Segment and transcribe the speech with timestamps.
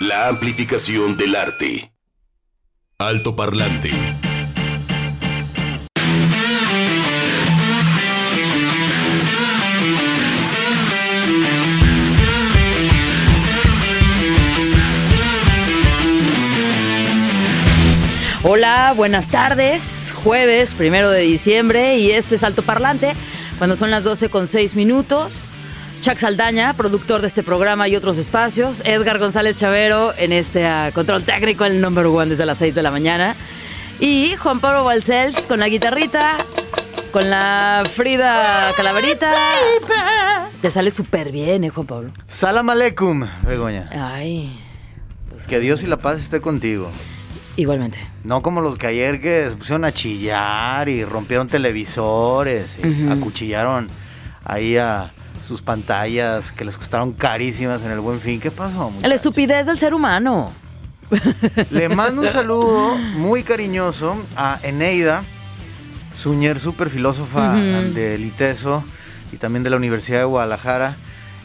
[0.00, 1.92] La amplificación del arte.
[2.96, 3.90] Alto parlante.
[18.42, 20.14] Hola, buenas tardes.
[20.24, 23.12] Jueves, primero de diciembre, y este es Alto Parlante,
[23.58, 25.52] cuando son las 12 con 6 minutos.
[26.00, 28.82] Chuck Saldaña, productor de este programa y otros espacios.
[28.86, 32.82] Edgar González Chavero en este ah, control técnico, el number one desde las 6 de
[32.82, 33.36] la mañana.
[33.98, 36.38] Y Juan Pablo Balcells con la guitarrita,
[37.12, 39.34] con la Frida Calaverita.
[40.62, 42.10] Te sale súper bien, ¿eh, Juan Pablo?
[42.26, 43.90] Salam aleikum, Begoña.
[43.92, 44.58] Ay,
[45.48, 46.90] Que Dios y la paz esté contigo.
[47.56, 47.98] igualmente.
[48.24, 53.12] No como los que ayer que se pusieron a chillar y rompieron televisores y Ujú.
[53.12, 53.88] acuchillaron
[54.46, 55.10] ahí a
[55.50, 58.38] sus pantallas que les costaron carísimas en el Buen Fin.
[58.38, 58.84] ¿Qué pasó?
[58.84, 59.14] La muchachos?
[59.16, 60.52] estupidez del ser humano.
[61.70, 65.24] Le mando un saludo muy cariñoso a Eneida
[66.14, 67.94] Suñer, súper filósofa Ujú.
[67.94, 68.84] del ITESO
[69.32, 70.94] y también de la Universidad de Guadalajara.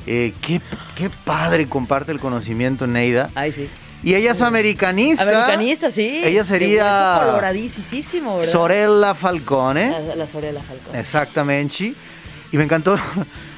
[0.06, 0.62] Eh, qué,
[0.96, 3.32] qué padre comparte el conocimiento Eneida.
[3.34, 3.68] Ay, sí.
[4.04, 5.24] Y ella es americanista.
[5.24, 6.22] Americanista, sí.
[6.24, 8.52] Ella sería- coloradísimo, ¿verdad?
[8.52, 9.90] Sorella Falcone.
[10.10, 10.96] La, la Sorella Falcón.
[10.96, 11.96] Exactamente.
[12.52, 12.98] Y me encantó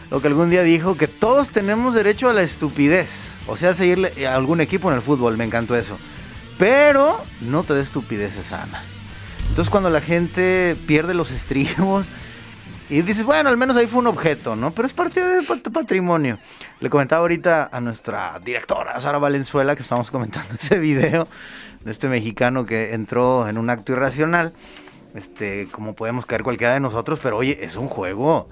[0.10, 3.10] lo que algún día dijo, que todos tenemos derecho a la estupidez.
[3.48, 5.98] O sea, seguirle a algún equipo en el fútbol, me encantó eso.
[6.58, 8.82] Pero no te dé estupideces sana.
[9.50, 12.06] Entonces cuando la gente pierde los estribos
[12.90, 14.72] y dices, bueno, al menos ahí fue un objeto, ¿no?
[14.72, 16.40] Pero es parte de tu patrimonio.
[16.80, 21.28] Le comentaba ahorita a nuestra directora, Sara Valenzuela, que estábamos comentando ese video
[21.84, 24.54] de este mexicano que entró en un acto irracional.
[25.18, 28.48] Este, como podemos caer cualquiera de nosotros, pero oye, es un juego.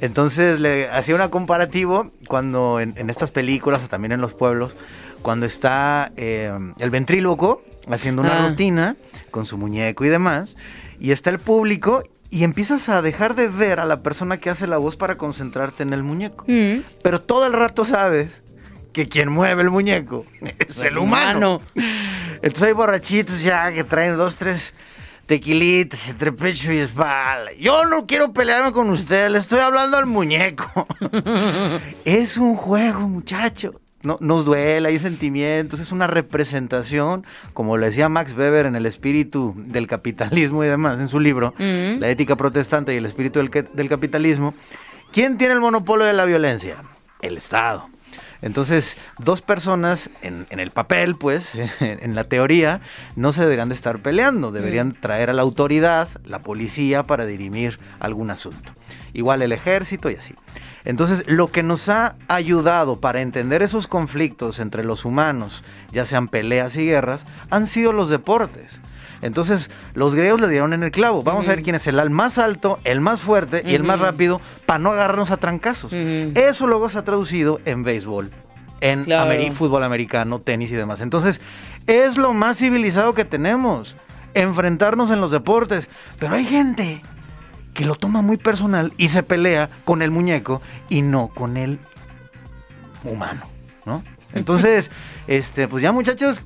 [0.00, 4.72] Entonces le hacía una comparativo cuando en, en estas películas o también en los pueblos,
[5.20, 8.48] cuando está eh, el ventríloco haciendo una Ah.
[8.48, 8.96] rutina
[9.30, 10.56] con su muñeco y demás,
[10.98, 14.66] y está el público y empiezas a dejar de ver a la persona que hace
[14.66, 16.44] la voz para concentrarte en el muñeco.
[16.48, 16.80] Mm.
[17.02, 18.42] Pero todo el rato sabes
[18.94, 20.24] que quien mueve el muñeco
[20.58, 21.60] es el humano.
[22.40, 24.72] Entonces hay borrachitos ya que traen dos, tres
[25.28, 27.52] tequilitas entre pecho y espalda.
[27.60, 30.86] Yo no quiero pelearme con usted, le estoy hablando al muñeco.
[32.04, 33.72] es un juego, muchacho.
[34.02, 38.86] No, nos duele, hay sentimientos, es una representación, como le decía Max Weber en El
[38.86, 42.00] espíritu del capitalismo y demás, en su libro, Mm.
[42.00, 44.54] La ética protestante y el espíritu del capitalismo.
[45.12, 46.76] ¿Quién tiene el monopolio de la violencia?
[47.20, 47.88] El Estado.
[48.40, 51.50] Entonces, dos personas en, en el papel, pues,
[51.80, 52.80] en la teoría,
[53.16, 57.78] no se deberían de estar peleando, deberían traer a la autoridad, la policía, para dirimir
[58.00, 58.72] algún asunto.
[59.12, 60.34] Igual el ejército y así.
[60.84, 66.28] Entonces, lo que nos ha ayudado para entender esos conflictos entre los humanos, ya sean
[66.28, 68.80] peleas y guerras, han sido los deportes.
[69.20, 71.22] Entonces, los griegos le dieron en el clavo.
[71.22, 73.98] Vamos a ver quién es el al más alto, el más fuerte y el más
[74.00, 75.92] rápido para no agarrarnos a trancazos.
[75.92, 78.30] Eso luego se ha traducido en béisbol,
[78.80, 79.52] en Claro.
[79.54, 81.00] fútbol americano, tenis y demás.
[81.00, 81.40] Entonces,
[81.86, 83.96] es lo más civilizado que tenemos,
[84.34, 85.88] enfrentarnos en los deportes.
[86.20, 87.00] Pero hay gente
[87.74, 91.78] que lo toma muy personal y se pelea con el muñeco y no con el
[93.04, 93.42] humano,
[93.84, 94.02] ¿no?
[94.34, 94.90] Entonces,
[95.26, 96.40] este, pues ya muchachos,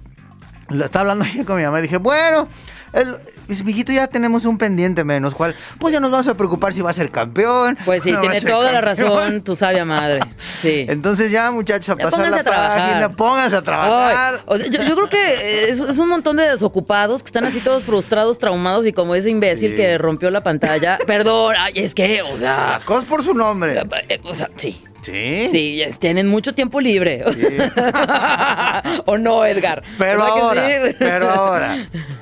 [0.74, 2.48] lo estaba hablando ayer con mi mamá y dije, bueno,
[2.92, 3.16] el,
[3.64, 6.90] mijito, ya tenemos un pendiente menos, cual, pues ya nos vamos a preocupar si va
[6.90, 7.76] a ser campeón.
[7.84, 9.08] Pues sí, no tiene toda la campeón".
[9.10, 10.20] razón tu sabia madre.
[10.60, 10.86] Sí.
[10.88, 12.78] Entonces ya, muchachos, a Ya pasar pónganse la a trabajar.
[12.90, 14.34] página, pónganse a trabajar.
[14.34, 17.44] Ay, o sea, yo, yo creo que es, es un montón de desocupados que están
[17.44, 19.76] así todos frustrados, traumados y como ese imbécil Sí.
[19.76, 20.98] que rompió la pantalla.
[21.06, 23.80] Perdón, ay, es que, o sea, cosas por su nombre.
[24.08, 24.82] eh, o sea, sí.
[25.02, 25.48] Sí.
[25.48, 27.24] Sí, tienen mucho tiempo libre.
[29.06, 29.82] ¿O no, Edgar?
[29.98, 30.96] Pero ¿Verdad que ahora, sí?
[30.98, 31.76] pero ahora,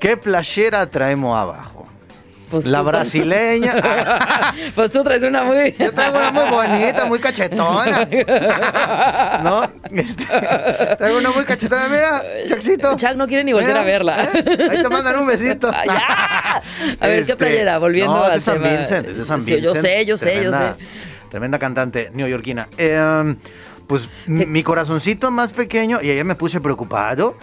[0.00, 1.84] ¿qué playera traemos abajo?
[2.50, 3.74] Pues la tú- brasileña.
[4.74, 5.74] Pues tú traes una muy...
[5.78, 8.08] Yo traigo una muy bonita, muy cachetona.
[9.44, 9.62] ¿No?
[9.92, 11.88] Este, traigo una muy cachetona.
[11.88, 12.96] Mira, Chaxito.
[12.96, 14.24] Chuck no quiere ni volver a verla.
[14.24, 14.68] ¿eh?
[14.70, 15.68] Ahí te mandan un besito.
[15.72, 16.60] A
[17.00, 17.78] ver, ¿qué Este, playera?
[17.78, 18.62] Volviendo no, es de al San.
[18.62, 19.74] Vincent, es de San Sí, Vincent.
[19.74, 20.84] yo sé, yo sé, yo Tremenda- sé.
[21.30, 22.66] Tremenda cantante neoyorquina.
[22.76, 23.34] Eh,
[23.86, 27.36] pues mi corazoncito más pequeño, y ayer me puse preocupado,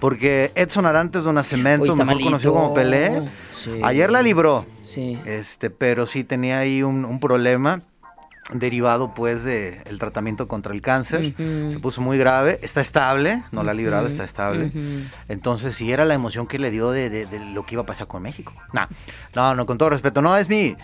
[0.00, 3.22] porque Edson Arantes do Nascimento, Uy, está mejor conocido como Pelé,
[3.54, 3.72] Sí.
[3.82, 4.64] ayer la libró.
[4.82, 5.18] Sí.
[5.26, 7.82] Este, pero sí tenía ahí un, un problema
[8.52, 11.34] derivado pues de el tratamiento contra el cáncer.
[11.36, 14.72] Se puso muy grave, está estable, no la ha librado, está estable.
[15.28, 17.86] Entonces sí era la emoción que le dio de, de- de lo que iba a
[17.86, 18.52] pasar con México.
[18.72, 18.88] No,
[19.36, 20.74] no, no, con todo respeto, no, es mi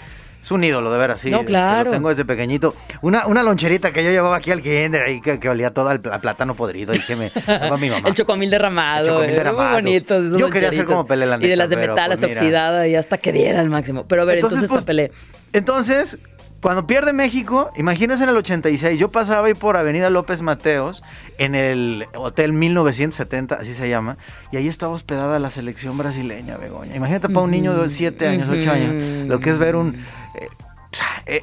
[0.47, 1.29] Es un ídolo, de veras, sí.
[1.29, 1.87] No, claro.
[1.87, 2.73] Lo tengo desde pequeñito.
[3.03, 6.01] Una, una loncherita que yo llevaba aquí al kinder, ahí que, que olía todo al
[6.01, 8.07] plátano podrido, y que me daba mi mamá.
[8.09, 9.07] El chocomil derramado.
[9.07, 9.71] El chocomil eh, derramado.
[9.73, 10.27] Muy bonitos.
[10.27, 12.27] esos Yo quería ser como Pelé, la Y de neta, las de metal pues, hasta
[12.29, 12.39] mira.
[12.39, 14.05] oxidada y hasta que diera al máximo.
[14.07, 15.11] Pero a ver, entonces, pues, esta Pelé.
[15.53, 16.17] Entonces,
[16.61, 21.03] cuando pierde México, imagínense en el 86, yo pasaba ahí por Avenida López Mateos,
[21.39, 24.17] en el Hotel 1970, así se llama,
[24.53, 26.97] y ahí estaba hospedada la selección brasileña, Begoña.
[26.97, 30.05] Imagínate para un niño de 7 años, 8 años, lo que es ver un...
[30.37, 30.49] eh,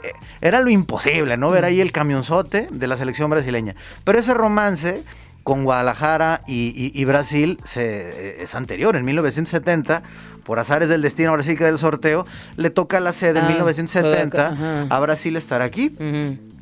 [0.04, 1.52] eh, era lo imposible, ¿no?
[1.52, 3.76] Ver ahí el camionzote de la selección brasileña.
[4.04, 5.04] Pero ese romance
[5.44, 10.02] con Guadalajara y, y- y Brasil se- eh, es anterior, en 1970,
[10.46, 12.26] por azares del destino, ahora sí que del sorteo,
[12.58, 14.86] le toca la sede en Ah, 1970 ajá.
[14.90, 15.92] a Brasil estar aquí.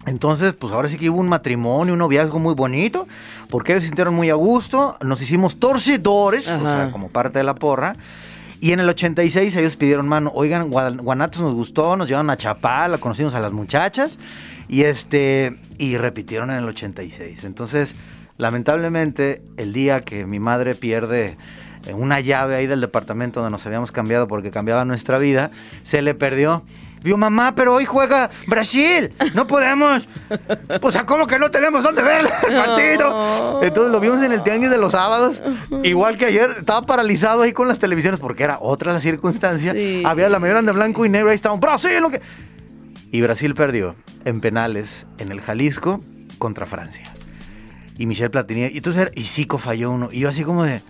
[0.07, 3.07] Entonces, pues ahora sí que hubo un matrimonio, un noviazgo muy bonito,
[3.51, 7.43] porque ellos se sintieron muy a gusto, nos hicimos torcedores, o sea, como parte de
[7.43, 7.93] la porra.
[8.61, 12.99] Y en el 86 ellos pidieron mano, oigan, Guanatos nos gustó, nos llevaron a Chapala,
[12.99, 14.19] conocimos a las muchachas,
[14.69, 17.43] y este, y repitieron en el 86.
[17.43, 17.95] Entonces,
[18.37, 21.37] lamentablemente, el día que mi madre pierde
[21.87, 25.49] eh, una llave ahí del departamento donde nos habíamos cambiado porque cambiaba nuestra vida,
[25.83, 26.61] se le perdió.
[27.03, 30.07] Digo, mamá, pero hoy juega Brasil, no podemos.
[30.79, 33.59] Pues, ¿a cómo que no tenemos dónde ver el partido?
[33.63, 35.41] Entonces lo vimos en el tianguis de los sábados.
[35.83, 39.73] Igual que ayer, estaba paralizado ahí con las televisiones porque era otra la circunstancia.
[39.73, 40.03] Sí.
[40.05, 42.21] Había la mayoría de blanco y negro, ahí estaban, Brasil, lo que...
[43.11, 45.99] Y Brasil perdió en penales en el Jalisco
[46.37, 47.11] contra Francia.
[47.97, 50.09] Y Michel Platini, y entonces y Zico falló uno.
[50.11, 50.81] Y yo así como de...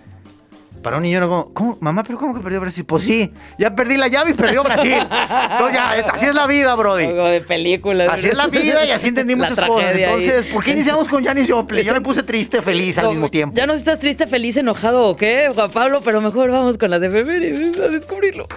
[0.81, 1.77] Para un niño era como, ¿cómo?
[1.79, 2.83] Mamá, pero ¿cómo que perdió Brasil?
[2.85, 4.93] Pues sí, ya perdí la llave y perdió Brasil.
[4.93, 7.05] Entonces ya, así es la vida, Brody.
[7.05, 8.05] Algo de película.
[8.11, 9.93] Así es la vida y así entendí La muchas cosas.
[9.95, 10.03] ahí.
[10.03, 11.83] Entonces, ¿por qué iniciamos con Janis Joplin?
[11.85, 13.55] Yo me puse triste, feliz al No, mismo tiempo.
[13.55, 17.01] Ya no estás triste, feliz, enojado o qué, Juan Pablo, pero mejor vamos con las
[17.03, 18.47] efemérides a descubrirlo.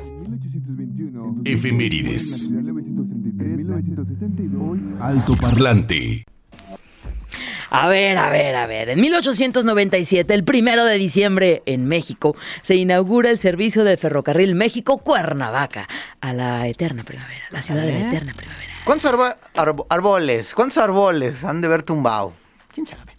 [0.00, 1.42] 1821.
[1.44, 2.50] Efemérides.
[2.50, 4.78] 1962.
[5.00, 6.24] Alto Parlante.
[7.70, 8.90] A ver, a ver, a ver.
[8.90, 15.88] En 1897, el primero de diciembre, en México, se inaugura el servicio del ferrocarril México-Cuernavaca
[16.20, 18.72] a la eterna primavera, la ciudad de la eterna primavera.
[18.84, 19.12] ¿Cuántos
[19.88, 20.54] árboles?
[20.54, 22.34] ¿Cuántos árboles han de haber tumbado?
[22.72, 23.16] ¿Quién sabe?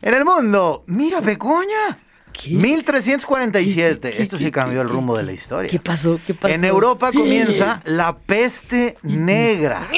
[0.00, 1.98] En el mundo, mira, Begoña.
[2.32, 2.50] ¿Qué?
[2.50, 4.10] 1347.
[4.10, 5.70] ¿Qué, qué, Esto sí qué, cambió el rumbo qué, de la historia.
[5.70, 6.18] ¿Qué pasó?
[6.26, 6.52] ¿Qué pasó?
[6.52, 9.88] En Europa comienza la peste negra.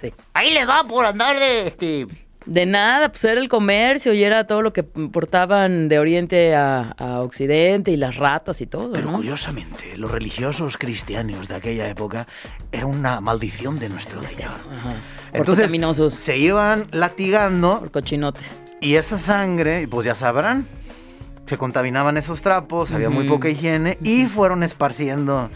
[0.00, 0.12] Sí.
[0.32, 2.06] Ahí le va por andar de este.
[2.46, 6.90] De nada, pues era el comercio y era todo lo que portaban de oriente a,
[6.98, 9.16] a occidente y las ratas y todo, Pero ¿no?
[9.16, 12.26] curiosamente, los religiosos cristianos de aquella época
[12.72, 14.50] era una maldición de nuestro Señor.
[14.50, 14.94] Ajá.
[15.30, 18.56] Por Entonces se iban latigando por cochinotes.
[18.80, 20.66] y esa sangre, pues ya sabrán,
[21.46, 25.50] se contaminaban esos trapos, había muy poca higiene y fueron esparciendo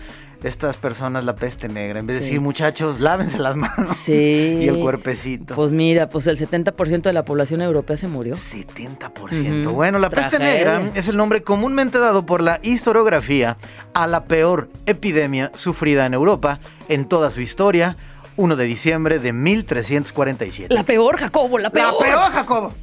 [0.49, 2.01] estas personas la peste negra.
[2.01, 2.27] En vez de Sí.
[2.27, 4.13] decir, muchachos, lávense las manos Sí.
[4.63, 5.55] y el cuerpecito.
[5.55, 8.37] Pues mira, pues el 70% de la población europea se murió.
[8.37, 9.69] 70%.
[9.69, 9.77] Ujú.
[9.77, 13.57] Bueno, la peste negra es el nombre comúnmente dado por la historiografía
[13.95, 17.97] a la peor epidemia sufrida en Europa en toda su historia,
[18.39, 20.75] 1 de diciembre de 1347.
[20.75, 21.95] La peor, Jacobo, la La peor.
[21.99, 22.75] peor, Jacobo.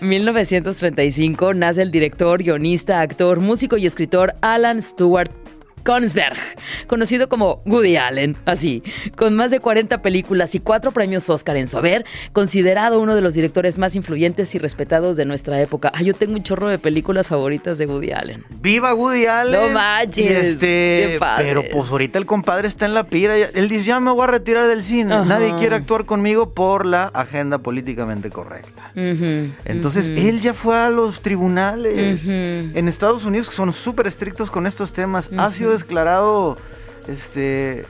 [0.00, 5.30] 1935 nace el director, guionista, actor, músico y escritor Alan Stewart
[5.88, 6.36] Konsberg,
[6.86, 8.82] conocido como Woody Allen, así,
[9.16, 12.04] con más de 40 películas y cuatro premios Oscar en su haber,
[12.34, 15.90] considerado uno de los directores más influyentes y respetados de nuestra época.
[15.94, 18.44] Ah, yo tengo un chorro de películas favoritas de Woody Allen.
[18.60, 19.62] Viva Woody Allen.
[19.62, 23.38] No manches, Y este, qué pero pues ahorita el compadre está en la pira.
[23.38, 25.14] Él dice, ya me voy a retirar del cine.
[25.14, 25.24] Ajá.
[25.24, 28.92] Nadie quiere actuar conmigo por la agenda políticamente correcta.
[28.94, 34.66] Entonces, él ya fue a los tribunales en Estados Unidos, que son súper estrictos con
[34.66, 35.30] estos temas.
[35.34, 36.56] Ha sido declarado,
[37.06, 37.84] este,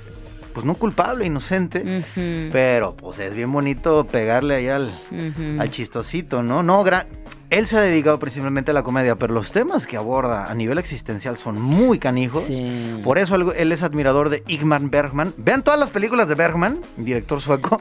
[0.52, 2.04] pues no culpable, inocente.
[2.52, 5.60] Pero, pues es bien bonito pegarle ahí al, ujú.
[5.60, 6.62] al chistosito, ¿no?
[6.62, 7.06] No, gran...
[7.50, 10.76] Él se ha dedicado principalmente a la comedia, pero los temas que aborda a nivel
[10.76, 12.44] existencial son muy canijos.
[12.44, 13.00] Sí.
[13.02, 15.32] Por eso él, es admirador de Igmar Bergman.
[15.38, 17.80] Vean todas las películas de Bergman, director sueco,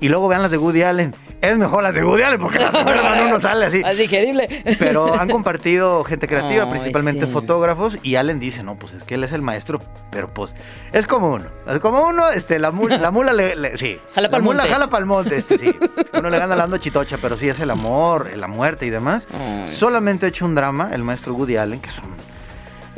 [0.00, 1.14] y luego vean las de Woody Allen.
[1.40, 3.78] Es mejor las de Woody Allen porque de Bergman uno sale así.
[3.80, 4.64] Más digerible.
[4.80, 7.32] Pero han compartido gente creativa, principalmente sí.
[7.32, 10.54] fotógrafos, y Allen dice, no, pues es que él es el maestro, pero pues
[10.92, 11.46] es como uno.
[11.68, 14.00] Es como uno, este, la mula, la mula le, le- sí.
[14.16, 14.72] Jala la mula monte.
[14.72, 15.76] jala pa'l monte, este, sí.
[16.12, 19.28] Uno le gana la ando chitocha, pero sí es el amor, la muerte y demás.
[19.70, 22.16] Solamente ha hecho un drama, el maestro Woody Allen, que es un-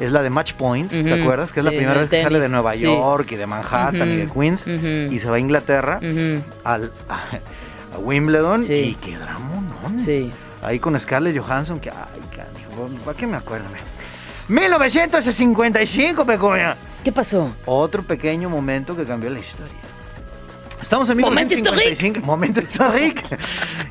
[0.01, 1.53] es la de Match Point, ¿te acuerdas?
[1.53, 2.85] Que es la primera vez que sale de Nueva sí.
[2.85, 6.01] York y de Manhattan y de Queens y se va a Inglaterra
[6.65, 8.73] al, a, Wimbledon Sí.
[8.73, 9.99] y qué drama, ¿no?
[9.99, 10.31] Sí.
[10.63, 13.67] Ahí con Scarlett Johansson, que ay, canijo, ¿para qué me acuerdo?
[14.49, 16.77] 1955, Pecoña.
[17.05, 17.55] ¿Qué pasó?
[17.67, 19.77] Otro pequeño momento que cambió la historia.
[20.81, 22.27] Estamos en Momento 1955.
[22.27, 23.23] Momento histórico.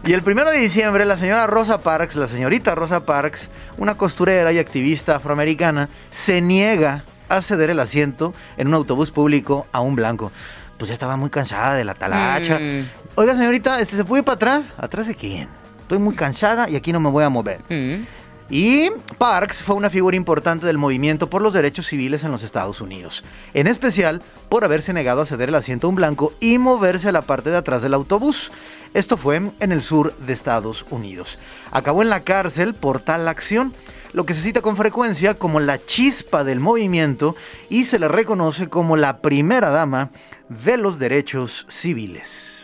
[0.06, 4.52] Y el primero de diciembre, la señora Rosa Parks, la señorita Rosa Parks, una costurera
[4.52, 9.96] y activista afroamericana, se niega a ceder el asiento en un autobús público a un
[9.96, 10.32] blanco.
[10.78, 12.58] Pues ya estaba muy cansada de la talacha.
[12.58, 12.86] Mm.
[13.16, 14.64] Oiga, señorita, ¿este, ¿se puede ir para atrás?
[14.78, 15.48] ¿Atrás de quién?
[15.82, 17.62] Estoy muy cansada y aquí no me voy a mover.
[17.70, 18.04] Mm.
[18.50, 18.90] Y
[19.20, 23.24] Parks fue una figura importante del movimiento por los derechos civiles en los Estados Unidos,
[23.54, 27.12] en especial por haberse negado a ceder el asiento a un blanco y moverse a
[27.12, 28.52] la parte de atrás del autobús.
[28.96, 31.38] Esto fue en el sur de Estados Unidos.
[31.72, 33.72] Acabó en la cárcel por tal acción,
[34.14, 37.36] lo que se cita con frecuencia como la chispa del movimiento
[37.70, 40.10] y se le reconoce como la primera dama
[40.50, 42.59] de los derechos civiles.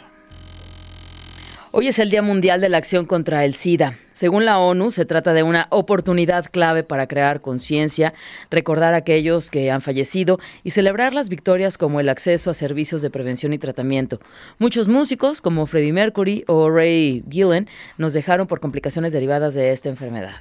[1.77, 3.97] Hoy es el Día Mundial de la Acción contra el SIDA.
[4.13, 8.13] Según la ONU, se trata de una oportunidad clave para crear conciencia,
[8.49, 13.01] recordar a aquellos que han fallecido y celebrar las victorias como el acceso a servicios
[13.01, 14.21] de prevención y tratamiento.
[14.57, 17.67] Muchos músicos, como Freddie Mercury o Ray Gillen,
[17.97, 20.37] nos dejaron por complicaciones derivadas de esta enfermedad.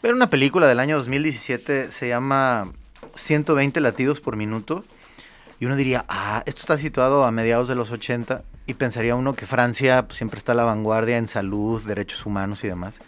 [0.00, 2.72] Ver una película del año 2017 se llama
[3.16, 4.84] 120 latidos por minuto
[5.58, 9.34] y uno diría, ah, esto está situado a mediados de los 80 y pensaría uno
[9.34, 12.98] que Francia pues, siempre está a la vanguardia en salud, derechos humanos y demás.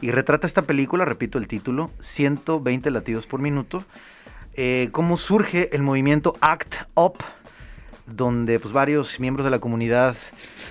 [0.00, 3.84] Y retrata esta película, repito el título, 120 latidos por minuto,
[4.54, 7.22] eh, cómo surge el movimiento ACT UP,
[8.06, 10.16] donde pues varios miembros de la comunidad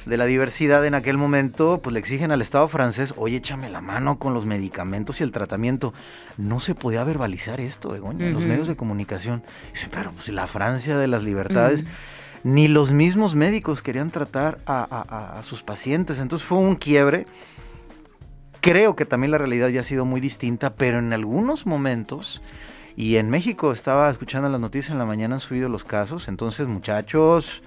[0.06, 3.82] de la diversidad en aquel momento pues le exigen al Estado francés, oye, échame la
[3.82, 5.94] mano con los medicamentos y el tratamiento.
[6.38, 9.44] No se podía verbalizar esto, Begoña, en los medios de comunicación.
[9.74, 11.86] Dice, Pero pues la Francia de las libertades,
[12.44, 16.20] ni los mismos médicos querían tratar a, sus pacientes.
[16.20, 17.26] Entonces fue un quiebre.
[18.62, 22.42] Creo que también la realidad ya ha sido muy distinta, pero en algunos momentos,
[22.96, 26.28] y en México estaba escuchando las noticias en la mañana, han subido los casos.
[26.28, 27.62] Entonces, muchachos,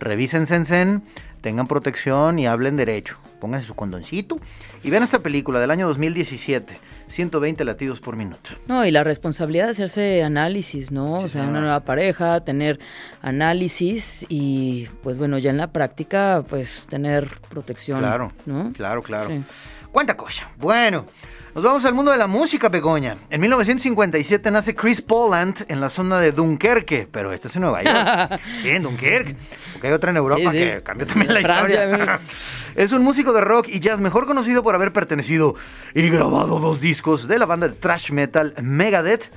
[0.00, 1.02] revisen Sensen,
[1.40, 3.23] tengan protección y hablen derecho.
[3.44, 4.38] Pónganse su condoncito
[4.82, 8.48] y vean esta película del año 2017, 120 latidos por minuto.
[8.66, 11.18] No, y la responsabilidad de hacerse análisis, ¿no?
[11.18, 11.50] Sí, o sea, señora.
[11.50, 12.80] una nueva pareja, tener
[13.20, 17.98] análisis y, pues bueno, ya en la práctica, pues tener protección.
[17.98, 18.72] Claro, ¿no?
[18.72, 19.28] claro, claro.
[19.28, 19.44] Sí.
[19.94, 20.50] Cuánta cosa.
[20.58, 21.06] Bueno,
[21.54, 23.16] nos vamos al mundo de la música, Begoña.
[23.30, 27.80] En 1957 nace Chris Poland en la zona de Dunkerque, pero esto es en Nueva
[27.84, 28.40] York.
[28.62, 29.36] sí, en Dunkerque.
[29.72, 30.64] Porque hay otra en Europa Sí, sí.
[30.64, 32.20] que cambió también la Francia, historia.
[32.74, 35.54] es un músico de rock y jazz mejor conocido por haber pertenecido
[35.94, 39.30] y grabado dos discos de la banda de thrash metal Megadeth.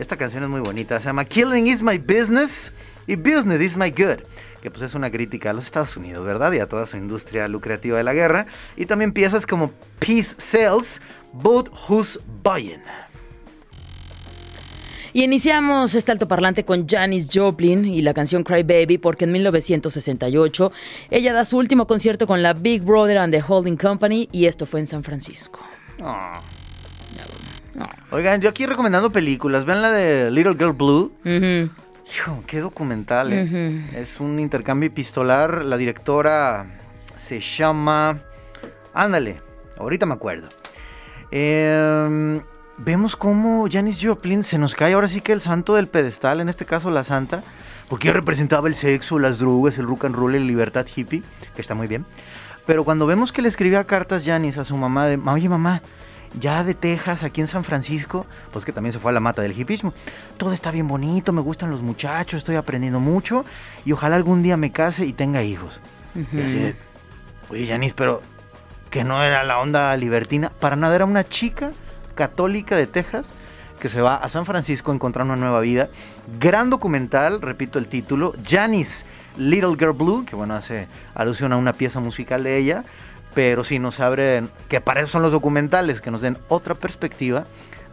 [0.00, 2.72] Esta canción es muy bonita, se llama Killing is my business
[3.06, 4.24] y Business is my good,
[4.62, 6.52] que pues es una crítica a los Estados Unidos, ¿verdad?
[6.52, 8.46] Y a toda su industria lucrativa de la guerra.
[8.76, 11.00] Y también piezas como Peace Sells,
[11.32, 12.82] but who's buying?
[15.12, 20.72] Y iniciamos este altoparlante con Janis Joplin y la canción Cry Baby porque en 1968
[21.10, 24.66] ella da su último concierto con la Big Brother and the Holding Company y esto
[24.66, 25.60] fue en San Francisco.
[26.00, 26.40] Ah.
[27.74, 27.88] No.
[28.10, 31.12] Oigan, yo aquí recomendando películas, vean la de Little Girl Blue.
[31.24, 31.70] Ujú,
[32.12, 33.84] Hijo, qué documental, ¿eh?
[33.94, 35.64] Es un intercambio epistolar.
[35.64, 36.66] La directora
[37.16, 38.18] se llama.
[38.92, 39.40] Ándale,
[39.78, 40.48] ahorita me acuerdo.
[41.30, 42.40] Em,
[42.78, 46.48] vemos cómo Janis Joplin se nos cae ahora sí que el santo del pedestal, en
[46.48, 47.44] este caso la santa,
[47.88, 51.22] porque ella representaba el sexo, las drogas, el rock and roll la libertad hippie,
[51.54, 52.04] que está muy bien.
[52.66, 55.82] Pero cuando vemos que le escribía cartas Janis a su mamá de, oye mamá,
[56.38, 59.42] ya de Texas, aquí en San Francisco, pues que también se fue a la mata
[59.42, 59.92] del hipismo.
[60.36, 63.44] Todo está bien bonito, me gustan los muchachos, estoy aprendiendo mucho
[63.84, 65.80] y ojalá algún día me case y tenga hijos.
[66.14, 66.74] Y así
[67.50, 68.22] oye Janis, pero
[68.90, 71.72] que no era la onda libertina, para nada era una chica
[72.14, 73.32] católica de Texas
[73.80, 75.88] que se va a San Francisco a encontrar una nueva vida.
[76.38, 79.06] Gran documental, repito el título, Janis
[79.36, 82.84] Little Girl Blue, que bueno, hace alusión a una pieza musical de ella,
[83.34, 87.44] pero sí nos abren, que para eso son los documentales, que nos den otra perspectiva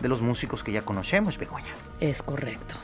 [0.02, 1.74] de los músicos que ya conocemos, Begoña.
[2.00, 2.76] Es correcto.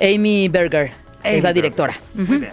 [0.00, 0.92] Amy Berger
[1.24, 1.94] Amy es la directora.
[2.14, 2.52] Muy bien,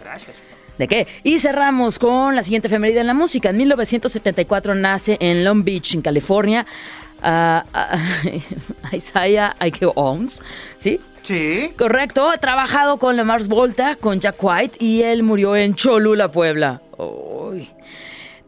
[0.00, 0.36] gracias.
[0.78, 1.08] ¿De qué?
[1.24, 3.50] Y cerramos con la siguiente efeméride en la música.
[3.50, 6.66] En 1974 nace en Long Beach, en California,
[7.20, 7.98] ah, ah,
[8.92, 10.40] Isaiah Ike Owens,
[10.76, 11.00] ¿sí?
[11.24, 11.74] Sí.
[11.76, 16.30] Correcto, ha trabajado con la Mars Volta, con Jack White y él murió en Cholula,
[16.30, 16.80] Puebla.
[16.96, 17.68] Uy.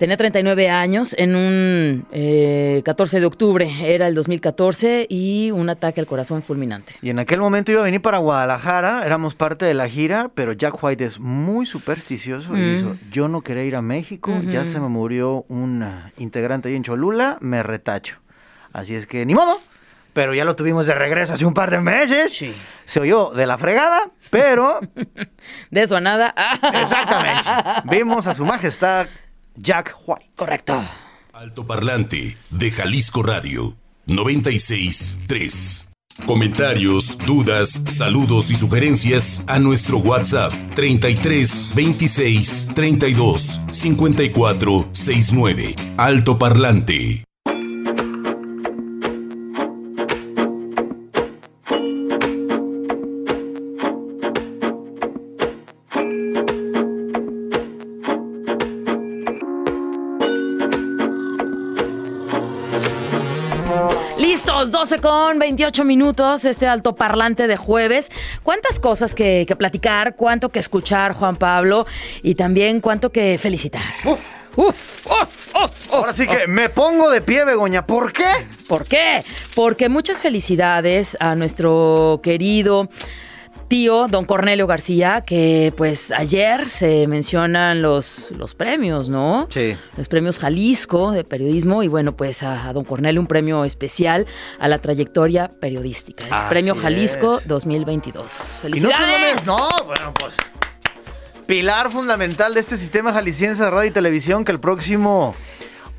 [0.00, 6.00] Tenía 39 años en un eh, 14 de octubre, era el 2014, y un ataque
[6.00, 6.94] al corazón fulminante.
[7.02, 10.54] Y en aquel momento iba a venir para Guadalajara, éramos parte de la gira, pero
[10.54, 12.74] Jack White es muy supersticioso y Mm.
[12.76, 16.76] dijo, yo no quería ir a México, ya se me murió un ah, integrante ahí
[16.76, 18.16] en Cholula, me retacho.
[18.72, 19.60] Así es que ni modo.
[20.14, 22.32] Pero ya lo tuvimos de regreso hace un par de meses.
[22.34, 22.54] Sí.
[22.86, 24.80] Se oyó de la fregada, pero
[25.70, 26.34] De eso a nada.
[26.72, 27.44] exactamente.
[27.84, 29.06] Vimos a su majestad
[29.62, 30.30] Jack White.
[30.36, 30.82] Correcto.
[31.32, 33.76] Alto Parlante de Jalisco Radio
[34.06, 35.88] 96.3.
[36.26, 45.74] Comentarios, dudas, saludos y sugerencias a nuestro WhatsApp 33 26 32 54 69.
[45.96, 47.24] Alto Parlante.
[64.20, 68.10] Listos, 12 con 28 minutos, este alto parlante de jueves.
[68.42, 70.14] ¿Cuántas cosas que, que platicar?
[70.14, 71.86] ¿Cuánto que escuchar, Juan Pablo?
[72.22, 73.80] Y también cuánto que felicitar.
[74.04, 74.20] Uf.
[74.56, 77.86] Uf, uf, uf, Ahora sí que me pongo de pie, Begoña.
[77.86, 78.46] ¿Por qué?
[78.68, 79.20] ¿Por qué?
[79.54, 82.90] Porque muchas felicidades a nuestro querido
[83.70, 89.46] tío, don Cornelio García, que pues ayer se mencionan los, los premios, ¿no?
[89.48, 89.76] Sí.
[89.96, 94.26] Los premios Jalisco de periodismo y bueno, pues a, a don Cornelio un premio especial
[94.58, 96.26] a la trayectoria periodística.
[96.26, 97.46] El Así premio Jalisco es.
[97.46, 98.24] 2022.
[98.24, 99.40] Y no ¡Felicidades!
[99.44, 100.34] solamente- No, bueno, pues.
[101.46, 105.34] Pilar fundamental de este sistema jalisciense de radio y televisión que el próximo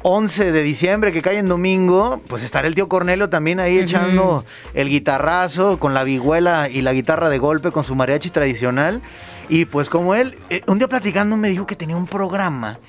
[0.04, 4.46] 11 de diciembre, que cae en domingo, pues estará el tío Cornelio también ahí echando
[4.74, 9.02] el guitarrazo con la vihuela y la guitarra de golpe con su mariachi tradicional.
[9.50, 12.80] Y pues como él, eh, un día platicando me dijo que tenía un programa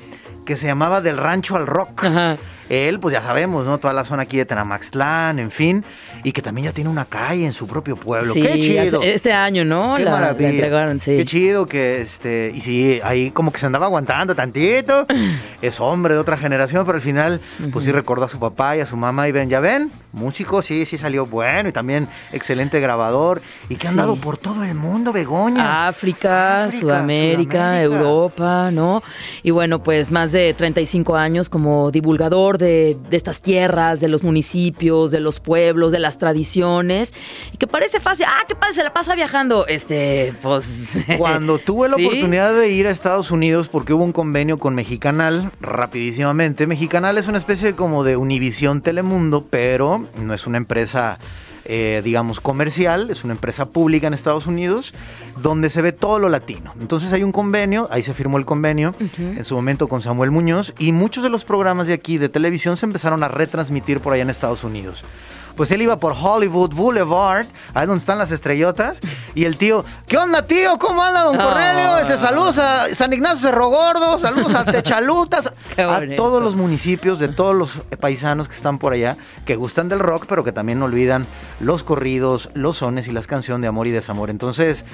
[0.45, 2.04] que se llamaba Del Rancho al Rock.
[2.04, 2.37] Ajá.
[2.73, 3.76] Él, pues ya sabemos, ¿no?
[3.76, 5.85] Toda la zona aquí de Tenamaxtlán, en fin.
[6.25, 8.33] Y que también ya tiene una calle en su propio pueblo.
[8.33, 9.02] Sí, ¡Qué chido!
[9.02, 9.97] este año, ¿no?
[9.97, 10.50] Qué la, la maravilla.
[10.50, 11.17] entregaron, sí.
[11.19, 12.50] Qué chido que este.
[12.55, 15.07] Y sí, ahí como que se andaba aguantando tantito.
[15.62, 17.41] es hombre de otra generación, pero al final,
[17.73, 19.29] pues sí recordó a su papá y a su mamá.
[19.29, 21.69] Y ven, ya ven, músico, sí, sí salió bueno.
[21.69, 23.43] Y también excelente grabador.
[23.69, 23.99] Y que ha Sí.
[23.99, 25.88] andado por todo el mundo, Begoña.
[25.88, 27.83] África, África, Sudamérica, Sudamérica.
[27.83, 29.02] Europa, ¿no?
[29.43, 34.22] Y bueno, pues más de 35 años como divulgador de, de estas tierras, de los
[34.22, 37.12] municipios, de los pueblos, de las tradiciones.
[37.53, 38.25] Y que parece fácil.
[38.29, 39.66] Ah, qué padre, se la pasa viajando.
[39.66, 40.90] Este, pues.
[41.18, 42.07] Cuando tuve la Sí.
[42.07, 47.29] oportunidad de ir a Estados Unidos porque hubo un convenio con Mexicanal, rapidísimamente, Mexicanal es
[47.29, 51.18] una especie como de Univisión Telemundo, pero no es una empresa,
[51.64, 54.92] eh, digamos, comercial, es una empresa pública en Estados Unidos,
[55.40, 56.75] donde se ve todo lo latino.
[56.81, 60.75] Entonces hay un convenio, ahí se firmó el convenio, en su momento con Samuel Muñoz,
[60.79, 64.22] y muchos de los programas de aquí de televisión se empezaron a retransmitir por allá
[64.22, 65.05] en Estados Unidos.
[65.57, 68.99] Pues él iba por Hollywood Boulevard, ahí donde están las estrellotas,
[69.35, 70.79] y el tío, ¿qué onda, tío?
[70.79, 71.37] ¿Cómo anda, don.
[71.37, 71.99] Cornelio?
[71.99, 75.47] Este, saludos a San Ignacio Cerro Gordo, saludos a Techalutas,
[75.79, 79.99] a todos los municipios de todos los paisanos que están por allá, que gustan del
[79.99, 81.27] rock, pero que también no olvidan
[81.61, 84.31] los corridos, los sones y las canciones de amor y desamor.
[84.31, 84.85] Entonces,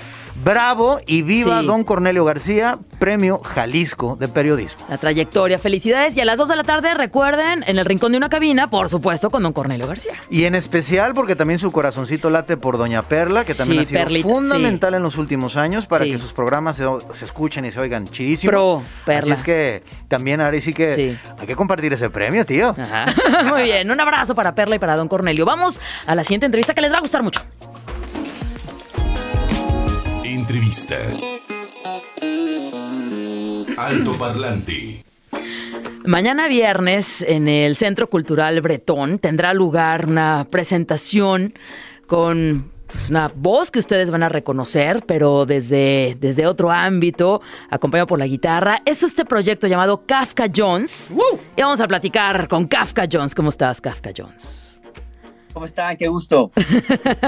[0.44, 1.66] bravo y viva Sí.
[1.66, 4.84] don Cornelio García, premio Jalisco de periodismo.
[4.88, 6.16] La trayectoria, felicidades.
[6.16, 8.88] Y a las 2 de la tarde, recuerden, en el rincón de una cabina, por
[8.88, 10.12] supuesto, con don Cornelio García.
[10.30, 13.88] Y en especial porque también su corazoncito late por Doña Perla, que también Sí, ha
[13.90, 16.12] sido Perlita, fundamental en los últimos años para Sí.
[16.12, 16.84] que sus programas se,
[17.14, 18.50] se escuchen y se oigan chidísimo.
[18.50, 19.34] Pro, Perla.
[19.34, 21.16] Así es que también ahora sí que Sí.
[21.38, 22.74] hay que compartir ese premio, tío.
[22.78, 23.06] Ajá.
[23.44, 25.44] Muy bien, un abrazo para Perla y para don Cornelio.
[25.44, 27.40] Vamos a la siguiente entrevista que les va a gustar mucho.
[30.24, 30.96] Entrevista.
[33.76, 35.04] Alto Parlante.
[36.08, 41.52] Mañana viernes en el Centro Cultural Bretón tendrá lugar una presentación
[42.06, 48.06] con pues, una voz que ustedes van a reconocer, pero desde, desde otro ámbito, acompañado
[48.06, 48.80] por la guitarra.
[48.86, 51.14] Es este proyecto llamado Kafka Jones.
[51.54, 53.34] Y vamos a platicar con Kafka Jones.
[53.34, 54.67] ¿Cómo estás, Kafka Jones?
[55.58, 55.96] ¿Cómo están?
[55.96, 56.52] Qué gusto.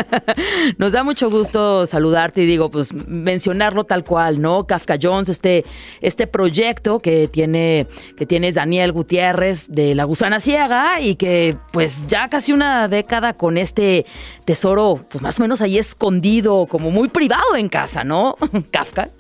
[0.78, 4.68] Nos da mucho gusto saludarte y digo, pues mencionarlo tal cual, ¿no?
[4.68, 5.64] Kafka Jones, este,
[6.00, 12.06] este proyecto que tiene, que tiene Daniel Gutiérrez de La Gusana Ciega y que pues
[12.06, 14.06] ya casi una década con este
[14.44, 18.36] tesoro, pues más o menos ahí escondido, como muy privado en casa, ¿no?
[18.70, 19.10] Kafka.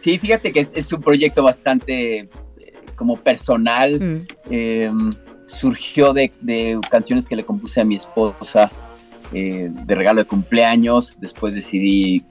[0.00, 2.28] Sí, fíjate que es, es un proyecto bastante eh,
[2.96, 4.00] como personal.
[4.00, 4.26] Mm.
[4.48, 4.90] Eh,
[5.50, 8.70] surgió de, de canciones que le compuse a mi esposa
[9.32, 11.16] eh, de regalo de cumpleaños.
[11.20, 12.24] Después decidí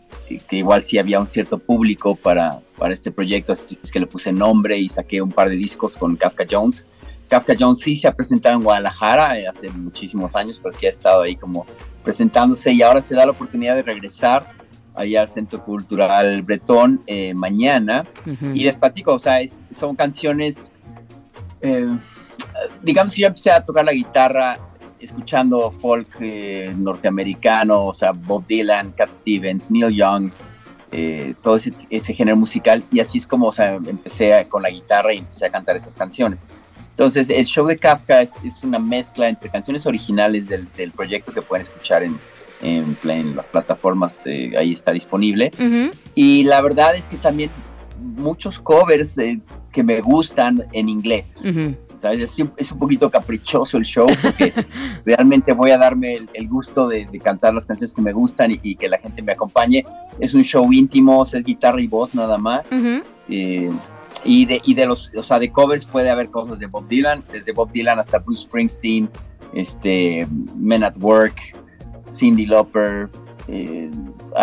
[0.47, 4.07] que, igual sí había un cierto público para, para este proyecto, así es que le
[4.07, 6.85] puse nombre y saqué un par de discos con Kafka Jones.
[7.27, 10.89] Kafka Jones sí se ha presentado en Guadalajara eh, hace muchísimos años, pero sí ha
[10.89, 11.65] estado ahí como
[12.03, 14.51] presentándose y ahora se da la oportunidad de regresar
[14.95, 18.05] ahí al Centro Cultural Bretón eh, mañana.
[18.55, 20.71] Y les platico, o sea, es- son canciones,
[21.61, 21.87] eh,
[22.81, 24.57] digamos que yo empecé a tocar la guitarra
[24.99, 30.31] escuchando folk eh, norteamericano, o sea, Bob Dylan, Cat Stevens, Neil Young,
[30.91, 34.63] eh, todo ese, ese, género musical y así es como o sea, empecé a, con
[34.63, 36.45] la guitarra y empecé a cantar esas canciones.
[36.91, 41.31] Entonces, el show de Kafka es, es una mezcla entre canciones originales del, del, proyecto
[41.31, 42.19] que pueden escuchar en,
[42.61, 45.51] en, en las plataformas, eh, ahí está disponible.
[45.59, 45.91] Uh -huh.
[46.13, 47.51] Y la verdad es que también
[48.17, 49.39] muchos covers eh,
[49.71, 51.43] que me gustan en inglés.
[51.45, 51.77] Uh -huh.
[52.01, 52.21] ¿Sabes?
[52.21, 54.53] Es, es, un poquito caprichoso el show porque
[55.05, 58.51] realmente voy a darme el, el gusto de, de, cantar las canciones que me gustan
[58.51, 59.85] y, y, que la gente me acompañe.
[60.19, 62.71] Es un show íntimo, es guitarra y voz nada más.
[62.71, 63.03] Uh -huh.
[63.29, 63.71] eh,
[64.23, 67.23] y de, y de los, o sea, de covers puede haber cosas de Bob Dylan,
[67.31, 69.09] desde Bob Dylan hasta Bruce Springsteen,
[69.53, 71.55] este, Men at Work,
[72.11, 73.09] Cindy Lauper,
[73.47, 73.89] eh,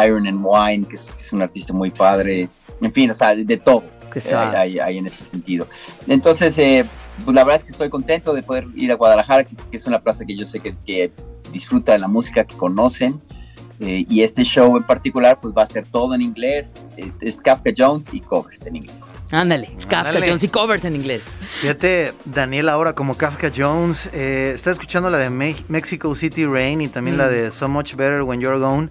[0.05, 2.49] Iron and Wine, que es, que es, un artista muy padre,
[2.81, 3.83] en fin, o sea, de todo
[4.19, 5.67] eh, hay, hay, en ese sentido.
[6.07, 6.85] Entonces, eh,
[7.25, 9.77] pues la verdad es que estoy contento de poder ir a Guadalajara, que es, que
[9.77, 11.13] es una plaza que yo sé que, que,
[11.53, 13.21] disfruta de la música que conocen.
[13.79, 16.87] Eh, y este show en particular, pues va a ser todo en inglés.
[16.97, 19.05] Eh, es Kafka Jones y covers en inglés.
[19.31, 20.27] Ándale, Kafka Ándale.
[20.27, 21.25] Jones y covers en inglés.
[21.61, 26.81] Fíjate, Daniel, ahora como Kafka Jones, eh, está escuchando la de Me Mexico City Rain
[26.81, 27.19] y también mm.
[27.19, 28.89] la de So Much Better When You're Gone.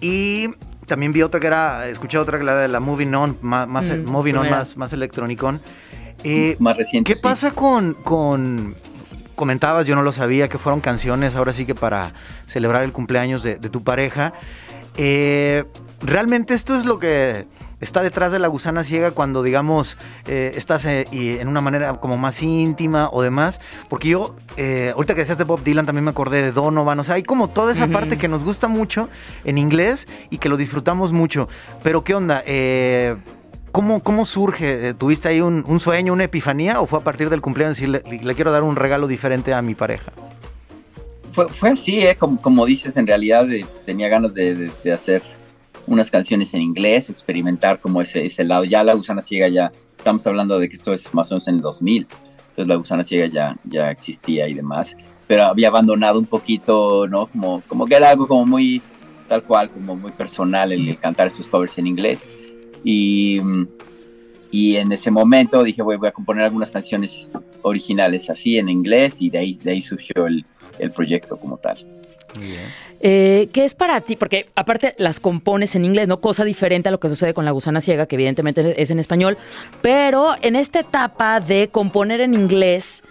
[0.00, 0.48] Y
[0.88, 3.86] también vi otra que era, escuché otra que la de la Moving On, más, más
[3.86, 5.60] mm, Moving On, más, más electronicón.
[6.24, 7.12] Eh, más reciente.
[7.12, 7.22] ¿Qué sí.
[7.22, 8.74] pasa con, con,
[9.36, 12.12] comentabas, yo no lo sabía, que fueron canciones ahora sí que para
[12.46, 14.32] celebrar el cumpleaños de, de tu pareja.
[14.96, 15.64] Eh,
[16.00, 17.46] realmente esto es lo que
[17.80, 22.18] está detrás de la gusana ciega cuando, digamos, eh, estás eh, en una manera como
[22.18, 23.60] más íntima o demás.
[23.88, 26.98] Porque yo, eh, ahorita que decías de Bob Dylan, también me acordé de Donovan.
[27.00, 27.92] O sea, hay como toda esa uh -huh.
[27.92, 29.08] parte que nos gusta mucho
[29.44, 31.48] en inglés y que lo disfrutamos mucho.
[31.82, 32.42] Pero, ¿qué onda?
[33.70, 34.94] ¿Cómo, ¿Cómo, surge?
[34.94, 38.02] ¿Tuviste ahí un, un, sueño, una epifanía o fue a partir del cumpleaños y le,
[38.02, 40.10] le quiero dar un regalo diferente a mi pareja?
[41.32, 42.16] Fue, fue así, ¿eh?
[42.16, 43.46] como, como, dices, en realidad
[43.84, 45.22] tenía ganas de, de, de, hacer
[45.88, 48.64] unas canciones en inglés, experimentar como ese, ese lado.
[48.64, 51.56] Ya La Gusana Ciega ya, estamos hablando de que esto es más o menos en
[51.56, 52.06] el 2000,
[52.40, 54.96] entonces La Gusana Ciega ya, ya existía y demás,
[55.26, 57.26] pero había abandonado un poquito, ¿no?
[57.26, 58.80] Como, como que era algo como muy
[59.28, 62.26] tal cual, como muy personal el, el cantar estos covers en inglés
[62.82, 63.40] y,
[64.50, 67.28] y en ese momento dije, voy, voy, a componer algunas canciones
[67.62, 70.44] originales así en inglés y de ahí, de ahí surgió el,
[70.78, 71.78] el proyecto como tal.
[73.00, 74.16] Eh, ¿Qué es para ti?
[74.16, 76.20] Porque aparte las compones en inglés, ¿no?
[76.20, 79.36] Cosa diferente a lo que sucede con La Gusana Ciega, que evidentemente es en español.
[79.82, 83.02] Pero en esta etapa de componer en inglés,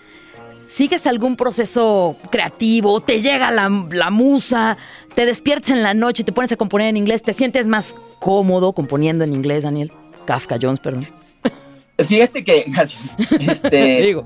[0.69, 3.01] ¿sigues algún proceso creativo?
[3.01, 4.77] ¿Te llega la, la musa?
[5.17, 7.95] te despiertas en la noche y te pones a componer en inglés, ¿te sientes más
[8.19, 9.91] cómodo componiendo en inglés, Daniel?
[10.25, 11.07] Kafka Jones, perdón.
[11.97, 13.01] Fíjate que, gracias.
[13.39, 14.23] Este, Digo.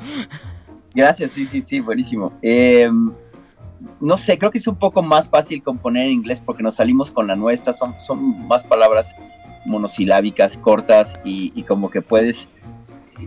[0.93, 2.33] Gracias, sí, sí, sí, buenísimo.
[2.41, 2.89] Eh,
[3.99, 7.11] no sé, creo que es un poco más fácil componer en inglés porque nos salimos
[7.11, 9.15] con la nuestra, son, son más palabras
[9.65, 12.49] monosilábicas, cortas y, y como que puedes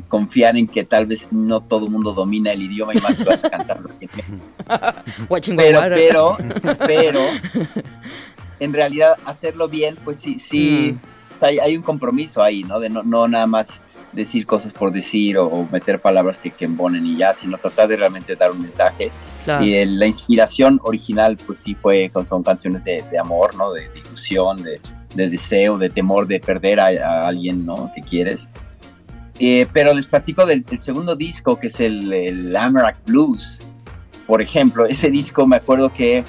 [0.08, 3.24] confiar en que tal vez no todo el mundo domina el idioma y más si
[3.24, 3.90] vas a cantarlo.
[5.56, 6.36] pero, pero,
[6.86, 7.20] pero,
[8.60, 11.34] en realidad hacerlo bien, pues sí, sí, mm.
[11.34, 12.80] o sea, hay, hay, un compromiso ahí, ¿no?
[12.80, 13.80] De no, no nada más
[14.14, 17.88] decir cosas por decir o, o meter palabras que, que embonen y ya, sino tratar
[17.88, 19.10] de realmente dar un mensaje.
[19.44, 19.64] Claro.
[19.64, 23.72] Y la inspiración original, pues sí fue, son canciones de, de amor, ¿no?
[23.72, 24.80] De, de ilusión, de,
[25.14, 27.92] de, deseo, de temor de perder a, a alguien, ¿no?
[27.94, 28.48] Que quieres.
[29.38, 33.60] Eh, pero les platico del, del, segundo disco, que es el, el Amarac Blues.
[34.26, 36.24] Por ejemplo, ese disco me acuerdo que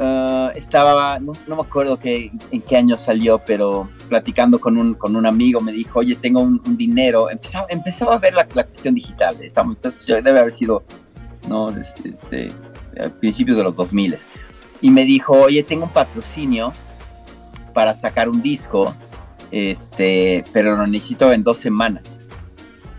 [0.00, 5.14] uh, estaba, no, me acuerdo que, en qué año salió, pero platicando con un, con
[5.14, 7.30] un amigo me dijo, oye, tengo un, dinero.
[7.30, 9.36] Empezaba, empezaba, a ver la, la cuestión digital.
[9.40, 10.82] Estamos, entonces, debe haber sido
[11.48, 11.70] ¿no?
[11.70, 12.16] Este,
[13.02, 14.16] a principios de los 2000.
[14.80, 16.72] Y me dijo, oye, tengo un patrocinio
[17.74, 18.94] para sacar un disco,
[19.50, 22.20] este, pero lo necesito en dos semanas.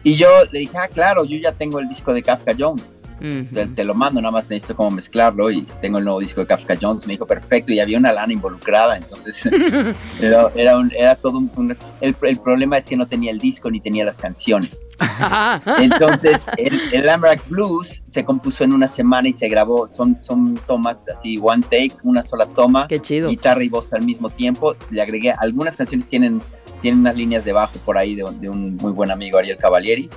[0.03, 2.99] Y yo le dije, ah, claro, yo ya tengo el disco de Kafka Jones.
[3.21, 3.53] Uh -huh.
[3.53, 6.47] te, te, lo mando, nada más necesito como mezclarlo y tengo el nuevo disco de
[6.47, 7.05] Kafka Jones.
[7.05, 9.45] Me dijo, perfecto, y había una lana involucrada, entonces
[10.21, 11.51] era, era, un, era, todo un...
[11.55, 14.83] un el, el, problema es que no tenía el disco ni tenía las canciones.
[15.79, 20.59] entonces, el, el Amrak Blues se compuso en una semana y se grabó, son, son
[20.67, 23.29] tomas así, one take, una sola toma, Qué chido.
[23.29, 24.75] guitarra y voz al mismo tiempo.
[24.89, 26.41] Le agregué, algunas canciones tienen,
[26.81, 30.09] tienen unas líneas de bajo por ahí de, de un muy buen amigo, Ariel Cavalieri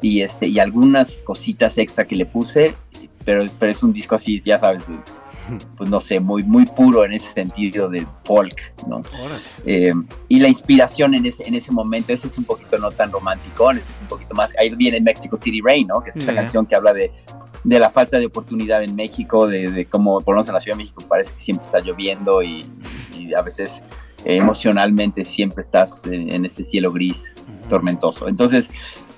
[0.00, 2.74] y este y algunas cositas extra que le puse,
[3.24, 4.90] pero, pero es un disco así, ya sabes,
[5.76, 8.56] pues no sé, muy, muy puro en ese sentido de folk,
[8.86, 9.02] ¿no?
[9.64, 9.92] Eh,
[10.28, 13.70] y la inspiración en ese, en ese momento, ese es un poquito no tan romántico,
[13.70, 16.00] es un poquito más, ahí viene Mexico City Rain, ¿no?
[16.00, 16.42] Que es esa yeah.
[16.42, 17.12] canción que habla de,
[17.64, 20.60] de la falta de oportunidad en México, de, de cómo, por lo menos en la
[20.60, 22.64] Ciudad de México, parece que siempre está lloviendo y,
[23.18, 23.82] y a veces
[24.24, 27.36] eh, emocionalmente siempre estás en, en ese cielo gris
[27.68, 28.26] tormentoso.
[28.28, 28.70] Entonces,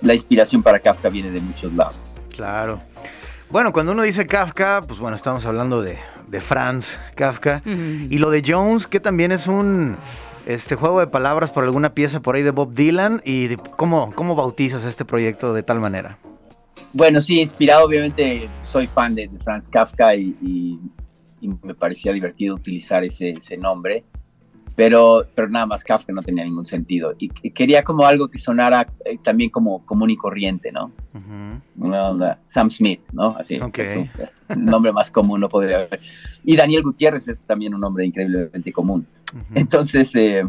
[0.03, 2.15] la inspiración para Kafka viene de muchos lados.
[2.35, 2.81] Claro.
[3.51, 7.63] Bueno, cuando uno dice Kafka, pues bueno, estamos hablando de, de Franz Kafka.
[7.65, 9.97] Y lo de Jones, que también es un
[10.47, 13.21] este juego de palabras por alguna pieza por ahí de Bob Dylan.
[13.25, 16.17] ¿Y de- cómo, cómo bautizas este proyecto de tal manera?
[16.93, 20.79] Bueno, sí, inspirado, obviamente, soy fan de, de Franz Kafka y, y-
[21.43, 24.05] y me parecía divertido utilizar ese, ese nombre,
[24.77, 27.15] pero, pero nada más Kafka no tenía ningún sentido.
[27.19, 30.93] Y, y quería como algo que sonara eh, también como común y corriente, ¿no?
[31.79, 33.37] Onda, Sam Smith, ¿no?
[33.39, 36.01] Así, es un, nombre más común no podría haber.
[36.45, 39.07] Y Daniel Gutiérrez es también un nombre increíblemente común.
[39.55, 40.45] Entonces, eh,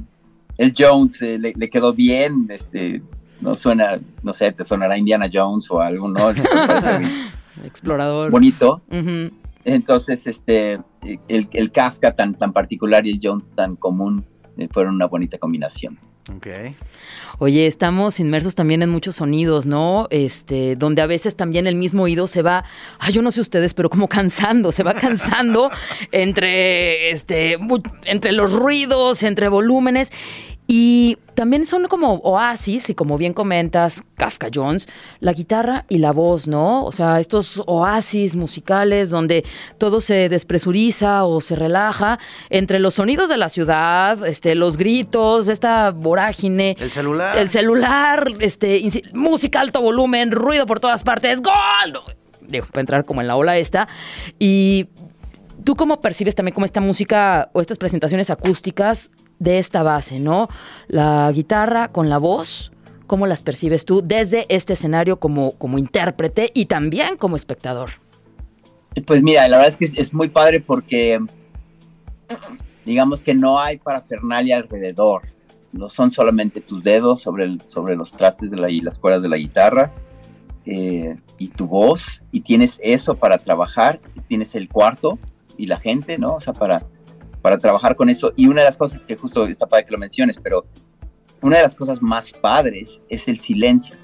[0.58, 3.02] el Jones eh, le, le quedó bien, este,
[3.42, 6.32] no suena, no sé, te sonará Indiana Jones o algo, ¿no?
[7.66, 8.32] Explorador.
[8.32, 8.82] bonito.
[8.90, 9.41] Ujú.
[9.66, 10.80] Entonces, este,
[11.28, 14.26] el, el Kafka tan, tan particular y el Jones tan común
[14.58, 16.00] eh, fueron una bonita combinación.
[16.36, 16.48] Ok.
[17.40, 20.08] Oye, estamos inmersos también en muchos sonidos, ¿no?
[20.12, 22.64] Este, donde a veces también el mismo oído se va,
[23.00, 25.72] ay, yo no sé ustedes, pero como cansando, se va cansando
[26.12, 27.58] entre, este,
[28.06, 30.12] entre los ruidos, entre volúmenes.
[30.68, 34.88] Y también son como oasis, y como bien comentas, Kafka Jones,
[35.20, 36.86] la guitarra y la voz, ¿no?
[36.86, 39.44] O sea, estos oasis musicales donde
[39.78, 42.20] todo se despresuriza o se relaja
[42.50, 46.78] entre los sonidos de la ciudad, este, los gritos, esta vorágine.
[46.80, 47.38] El celular.
[47.38, 52.16] El celular, este, música alto volumen, ruido por todas partes, ¡gol!
[52.42, 53.88] Digo, para entrar como en la ola esta.
[54.40, 54.88] Y
[55.64, 59.10] tú cómo percibes también como esta música o estas presentaciones acústicas
[59.42, 60.50] de esta base, ¿no?
[60.88, 62.72] La guitarra con la voz,
[63.08, 67.90] ¿cómo las percibes tú desde este escenario como, como intérprete y también como espectador?
[69.08, 71.20] Pues mira, la verdad es que es, muy padre porque
[72.86, 75.24] digamos que no hay parafernalia alrededor.
[75.72, 79.30] No son solamente tus dedos sobre, sobre los trastes de la, y las cuerdas de
[79.30, 79.92] la guitarra
[80.68, 85.18] eh, y tu voz, y tienes eso para trabajar, tienes el cuarto
[85.58, 86.36] y la gente, ¿no?
[86.36, 86.84] O sea, para,
[87.42, 88.34] para trabajar con eso.
[88.36, 90.66] Y una de las cosas que justo está padre que lo menciones, pero
[91.42, 93.96] una de las cosas más padres es el silencio.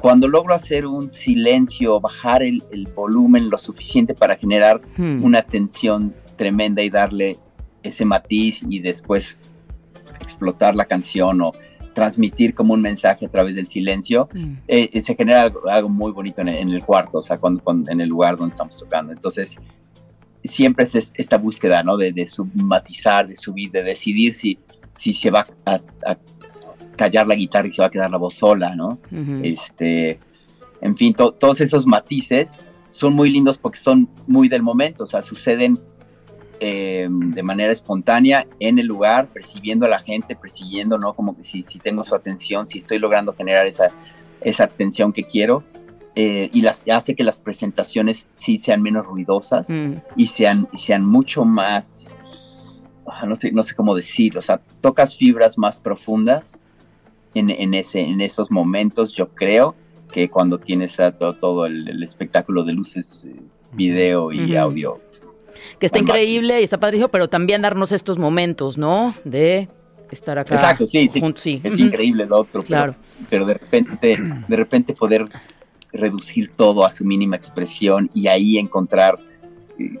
[0.00, 5.22] Cuando logro hacer un silencio, bajar el, el volumen lo suficiente para generar Hmm.
[5.22, 7.36] una tensión tremenda y darle
[7.82, 9.48] ese matiz y después
[10.20, 11.52] explotar la canción o
[11.92, 14.52] transmitir como un mensaje a través del silencio, Mm.
[14.68, 17.36] eh, eh, se genera algo, algo muy bonito en el, en el cuarto, o sea,
[17.38, 19.12] cuando, cuando- en el lugar donde estamos tocando.
[19.12, 19.58] Entonces,
[20.44, 21.96] siempre es es- esta búsqueda, ¿no?
[21.96, 24.58] De, de submatizar, de subir, de decidir si,
[24.92, 25.74] si se va a,
[26.06, 26.16] a
[26.96, 28.98] callar la guitarra y se va a quedar la voz sola, ¿no?
[29.44, 30.18] Este,
[30.80, 32.58] en fin, to- todos esos matices
[32.90, 35.78] son muy lindos porque son muy del momento, o sea, suceden
[36.62, 41.14] eh, de manera espontánea en el lugar, percibiendo a la gente, persiguiendo, ¿no?
[41.14, 43.88] Como que si, si tengo su atención, si estoy logrando generar esa,
[44.42, 45.64] esa atención que quiero,
[46.16, 49.94] eh, y las, hace que las presentaciones sí sean menos ruidosas Mm.
[50.16, 52.08] y sean, sean mucho más,
[53.26, 56.58] no sé, no sé cómo decir, o sea, tocas fibras más profundas
[57.34, 59.74] en, en, ese, en esos momentos, yo creo,
[60.12, 63.36] que cuando tienes a to- todo, el, el espectáculo de luces, eh,
[63.72, 64.58] video y Ujú.
[64.58, 65.00] audio.
[65.78, 66.18] Que está al máximo.
[66.24, 69.14] increíble y está padrísimo, pero también darnos estos momentos, ¿no?
[69.24, 69.68] De
[70.10, 70.54] estar acá.
[70.56, 71.20] Exacto, sí, sí.
[71.20, 71.60] juntos, sí.
[71.62, 71.84] Es Ujú.
[71.84, 72.94] increíble lo otro, pero- Claro.
[73.28, 74.16] pero, de repente,
[74.48, 75.26] de repente poder
[75.92, 79.18] reducir todo a su mínima expresión y ahí encontrar
[79.78, 79.98] eh,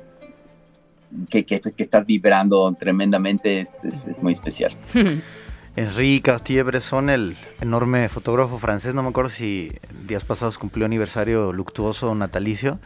[1.28, 4.76] que, que- estás vibrando tremendamente es, es- muy especial.
[5.76, 9.70] Henri Cartier-Bresson, el enorme fotógrafo francés, no me acuerdo si
[10.06, 12.80] días pasados cumplió aniversario luctuoso natalicio,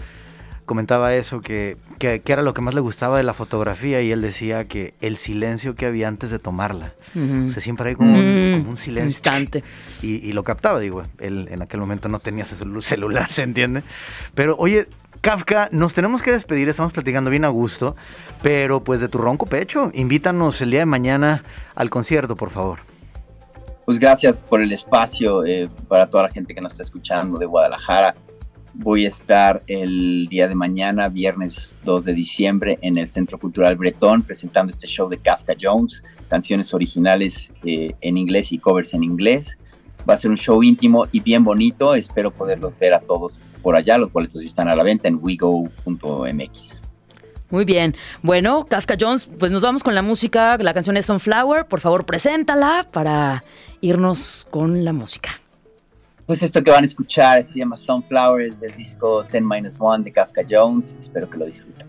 [0.65, 4.11] comentaba eso, que, que, que era lo que más le gustaba de la fotografía y
[4.11, 6.95] él decía que el silencio que había antes de tomarla.
[7.15, 7.49] Ujú.
[7.49, 9.09] O sea, siempre hay como, un, Mm, como un silencio.
[9.09, 9.65] Instante.
[10.03, 13.83] Y, y lo captaba, digo, él en aquel momento no tenía celular, ¿se entiende?
[14.35, 14.89] Pero oye,
[15.21, 17.97] Kafka, nos tenemos que despedir, estamos platicando bien a gusto,
[18.43, 22.81] pero pues de tu ronco pecho, invítanos el día de mañana al concierto, por favor.
[23.87, 27.47] Pues gracias por el espacio eh, para toda la gente que nos está escuchando de
[27.47, 28.15] Guadalajara.
[28.77, 33.77] Voy a estar el día de mañana, viernes 2 de diciembre, en el Centro Cultural
[33.77, 39.05] Bretón, presentando este show de Kafka Jones, canciones originales eh, en inglés y covers en
[39.05, 39.59] inglés.
[40.09, 41.95] Va a ser un show íntimo y bien bonito.
[41.95, 43.97] Espero poderlos ver a todos por allá.
[43.97, 46.83] Los boletos están a la venta en wego.mx.
[47.51, 47.95] Muy bien.
[48.23, 50.59] Bueno, Kafka Jones, pues nos vamos con la música.
[50.59, 51.67] La canción es Sunflower.
[51.67, 53.45] Por favor, preséntala para
[53.81, 55.44] irnos con la música.
[56.27, 60.13] Pues esto que van a escuchar se llama Sunflowers del disco 10 Minus One de
[60.13, 60.97] Kafka Jones.
[60.99, 61.87] Espero que lo disfruten.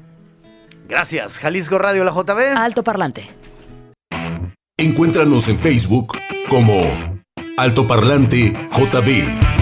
[0.88, 2.58] Gracias, Jalisco Radio, la JB.
[2.58, 3.30] Alto parlante.
[4.78, 6.17] Encuéntranos en Facebook
[6.50, 6.84] como
[7.58, 9.55] Altoparlante JB.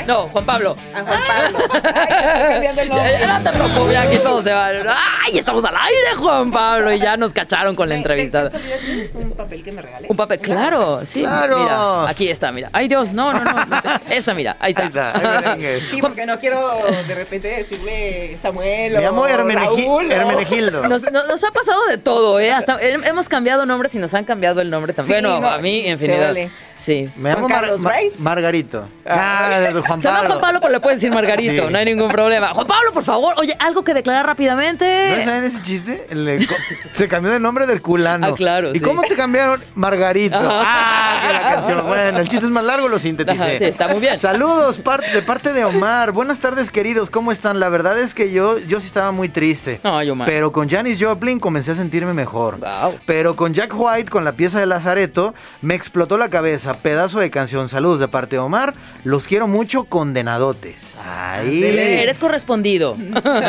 [0.00, 0.08] ¿Right?
[0.08, 0.76] No, Juan Pablo.
[0.94, 1.58] A Juan Pablo.
[1.72, 3.12] Ay, que estoy cambiando el nombre.
[3.12, 4.74] Ya, ya no te preocupes, aquí todos se van.
[4.88, 6.92] ¡Ay, estamos al aire, Juan Pablo!
[6.92, 8.38] Y ya nos cacharon con la ¿De- entrevista.
[8.44, 10.10] ¿De casualidad tienes un papel que me regales?
[10.10, 11.20] Un papel, claro, sí.
[11.22, 11.58] Claro.
[11.58, 12.70] Mira, aquí está, mira.
[12.72, 13.66] Ay, Dios, no, no, no.
[14.08, 14.82] Esta, mira, ahí está.
[14.82, 15.80] Ahí está, ahí.
[15.90, 20.10] Sí, porque no quiero de repente decirle Samuel Me o llamo Hermenegi- Raúl.
[20.12, 20.82] Hermenegildo.
[20.88, 22.50] Nos, nos- nos ha pasado de todo, ¿eh?
[22.52, 25.20] Hasta hemos cambiado nombres y nos han cambiado el nombre también.
[25.20, 26.28] Sí, bueno, no, a mí, se infinidad.
[26.28, 26.50] vale.
[26.80, 27.10] Sí.
[27.16, 27.70] Me llamo Mar-?
[28.18, 28.88] Margarito.
[29.06, 29.48] Ah.
[29.52, 30.28] Ah, de Juan Se llama Pablo.
[30.28, 31.72] Juan Pablo, pero le puedes decir Margarito, Sí.
[31.72, 32.48] no hay ningún problema.
[32.48, 35.24] Juan Pablo, por favor, oye, algo que declarar ¿No rápidamente.
[35.24, 36.06] saben ese chiste?
[36.10, 36.46] El
[36.94, 38.26] se cambió de nombre del culano.
[38.28, 38.84] Ah, claro, ¿Y sí.
[38.84, 39.62] cómo te cambiaron?
[39.74, 40.36] Margarito.
[40.36, 40.48] Ajá.
[40.62, 41.86] Ah, que la canción.
[41.86, 43.42] Bueno, el chiste es más largo, lo sinteticé.
[43.42, 44.18] Ajá, sí, está muy bien.
[44.18, 46.12] Saludos par- de parte de Omar.
[46.12, 47.10] Buenas tardes, queridos.
[47.10, 47.60] ¿Cómo están?
[47.60, 49.80] La verdad es que yo, yo sí estaba muy triste.
[49.84, 50.26] No, yo mal.
[50.26, 52.58] Pero con Janis Joplin comencé a sentirme mejor.
[52.58, 52.98] Wow.
[53.06, 56.69] Pero con Jack White, con la pieza de Lazareto, me explotó la cabeza.
[56.74, 57.68] Pedazo de canción.
[57.68, 58.74] Saludos de parte de Omar.
[59.04, 60.76] Los quiero mucho, condenadotes.
[61.04, 61.62] Ahí.
[61.64, 62.94] Eres correspondido.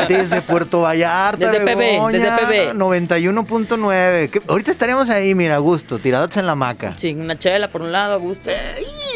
[0.07, 1.51] Desde Puerto Vallarta.
[1.51, 2.29] Desde PB, desde
[2.71, 2.73] PB.
[2.77, 4.29] 91.9.
[4.29, 6.93] Que- Ahorita estaríamos ahí, mira, a gusto, tirados en la hamaca.
[6.97, 8.49] Sí, una chela por un lado, a gusto.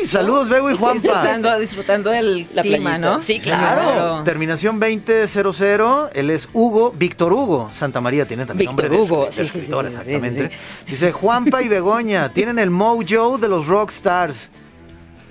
[0.08, 0.94] Saludos, Bego y Juanpa.
[1.02, 2.98] Disfrutando, disfrutando del La clima, playita.
[2.98, 3.20] ¿no?
[3.20, 4.24] Sí, claro.
[4.24, 7.70] Terminación 2000, él es Hugo, Víctor Hugo.
[7.72, 9.98] Santa María tiene también Víctor nombre de, Hugo, de sí, sí, sí, escritor, sí, sí,
[9.98, 10.50] exactamente.
[10.50, 14.50] sí, Dice Juanpa y Begoña, tienen el mojo de los rockstars.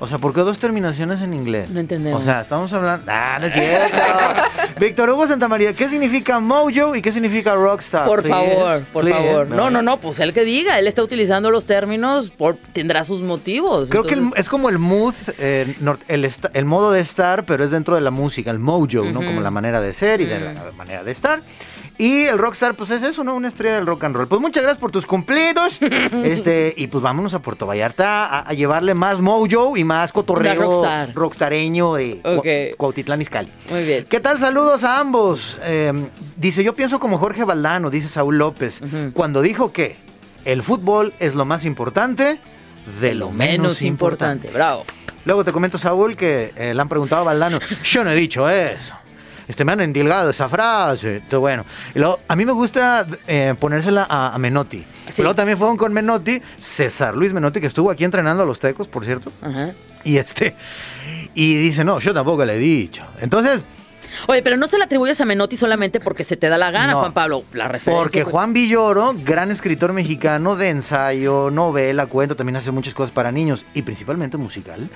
[0.04, 1.70] O sea, ¿por qué dos terminaciones en inglés?
[1.70, 2.20] No entendemos.
[2.20, 3.10] O sea, estamos hablando...
[3.10, 3.96] Ah, no es cierto.
[4.80, 8.06] Víctor Hugo Santa María, ¿qué significa mojo y qué significa rockstar?
[8.06, 9.18] Por Please, favor, por please.
[9.18, 9.48] favor.
[9.48, 13.22] No, no, no, pues él que diga, él está utilizando los términos, por, tendrá sus
[13.22, 13.88] motivos.
[13.88, 15.64] Creo que el- es como el mood, eh,
[16.08, 18.74] el, el modo de estar, pero es dentro de la música, el mojo,
[19.12, 19.20] ¿no?
[19.24, 21.40] Como la manera de ser y de la manera de estar.
[21.96, 23.34] Y el rockstar, pues es eso, ¿no?
[23.36, 24.26] Una estrella del rock and roll.
[24.26, 25.78] Pues muchas gracias por tus cumplidos.
[26.24, 30.54] este, y pues vámonos a Puerto Vallarta a, a llevarle más mojo y más cotorreo
[30.54, 31.14] rockstar.
[31.14, 32.38] rockstareño de Cua-
[32.72, 32.76] Ok.
[32.76, 33.50] Cuautitlán Izcalli.
[33.70, 34.06] Muy bien.
[34.08, 34.40] ¿Qué tal?
[34.40, 35.56] Saludos a ambos.
[35.62, 35.92] Eh,
[36.36, 38.80] dice, yo pienso como Jorge Valdano, dice Saúl López,
[39.12, 39.96] cuando dijo que
[40.44, 42.40] el fútbol es lo más importante
[43.00, 44.50] de lo menos, importante.
[44.50, 44.84] Bravo.
[45.24, 48.48] Luego te comento, Saúl, que eh, le han preguntado a Valdano, yo no he dicho
[48.50, 48.94] eso.
[49.46, 51.22] Este, me han endilgado esa frase.
[51.28, 51.64] Todo bueno.
[51.94, 54.84] Y luego, a mí me gusta eh, ponérsela a, a Menotti.
[55.10, 55.22] Sí.
[55.22, 58.88] Luego también fueron con Menotti, César Luis Menotti, que estuvo aquí entrenando a los tecos,
[58.88, 59.30] por cierto.
[59.42, 59.72] Ajá.
[60.04, 60.54] Y este,
[61.34, 63.02] y dice, no, yo tampoco le he dicho.
[63.20, 63.60] Entonces,
[64.28, 66.92] Oye, pero no se le atribuyes a Menotti solamente porque se te da la gana,
[66.92, 67.00] No.
[67.00, 67.42] Juan Pablo.
[67.52, 68.02] La referencia.
[68.02, 73.10] Porque pues- Juan Villoro, gran escritor mexicano de ensayo, novela, cuento, también hace muchas cosas
[73.12, 74.88] para niños y principalmente musical.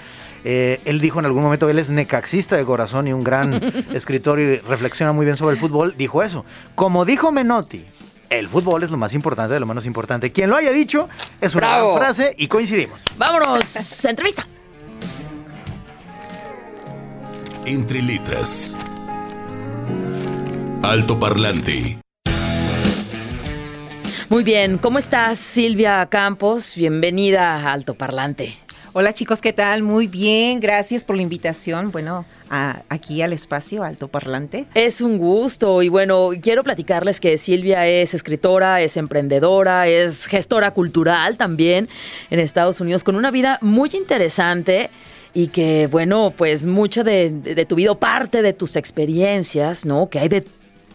[0.44, 3.52] eh, él dijo en algún momento, él es necaxista de corazón y un gran
[3.92, 5.94] escritor y reflexiona muy bien sobre el fútbol.
[5.98, 6.44] Dijo eso.
[6.76, 7.84] Como dijo Menotti,
[8.30, 10.30] el fútbol es lo más importante de lo menos importante.
[10.30, 11.08] Quien lo haya dicho
[11.40, 11.94] es una Bravo.
[11.96, 13.00] gran frase y coincidimos.
[13.16, 14.46] Vámonos, entrevista.
[17.64, 18.76] Entre letras.
[20.82, 21.98] Alto Parlante.
[24.28, 26.74] Muy bien, ¿cómo estás, Silvia Campos?
[26.76, 28.58] Bienvenida a Alto Parlante.
[28.94, 29.82] Hola chicos, ¿qué tal?
[29.82, 31.90] Muy bien, gracias por la invitación.
[31.92, 34.64] Bueno, a- aquí al espacio Alto Parlante.
[34.74, 40.72] Es un gusto y bueno, quiero platicarles que Silvia es escritora, es emprendedora, es gestora
[40.72, 41.88] cultural también
[42.30, 44.90] en Estados Unidos con una vida muy interesante
[45.34, 50.08] y que bueno, pues mucha de, de- de tu vida, parte de tus experiencias, ¿no?
[50.08, 50.44] Que hay de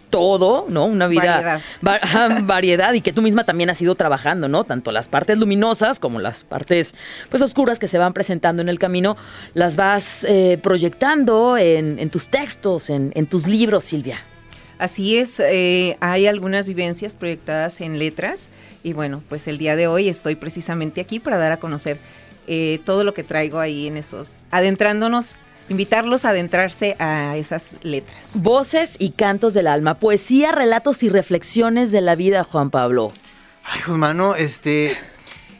[0.09, 0.85] todo, ¿no?
[0.85, 1.61] Una vida Variedad.
[1.85, 4.63] va- variedad y que tú misma también has ido trabajando, ¿no?
[4.63, 6.93] Tanto las partes luminosas como las partes
[7.29, 9.17] pues oscuras que se van presentando en el camino,
[9.55, 14.17] las vas eh, proyectando en, en tus textos, en, en tus libros, Silvia.
[14.77, 18.49] Así es, eh, hay algunas vivencias proyectadas en letras
[18.83, 21.99] y bueno, pues el día de hoy estoy precisamente aquí para dar a conocer
[22.47, 28.41] eh, todo lo que traigo ahí en esos, adentrándonos, invitarlos a adentrarse a esas letras.
[28.41, 33.11] Voces y cantos del alma, poesía, relatos y reflexiones de la vida, Juan Pablo.
[33.63, 34.95] Ay, pues, mano, este.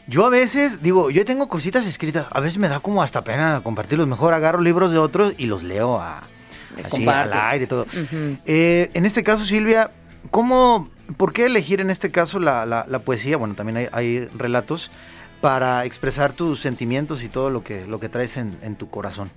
[0.06, 2.26] Yo a veces, digo, yo tengo cositas escritas.
[2.30, 4.06] A veces me da como hasta pena compartirlos.
[4.06, 6.24] Mejor agarro libros de otros y los leo a,
[6.84, 7.84] así, al aire y todo.
[7.84, 8.36] Ujú.
[8.44, 9.90] Eh, en este caso, Silvia,
[10.30, 13.38] ¿cómo, ¿por qué elegir en este caso la, la- la poesía?
[13.38, 14.90] Bueno, también hay, hay relatos
[15.44, 19.30] para expresar tus sentimientos y todo lo que, lo que traes en, en tu corazón.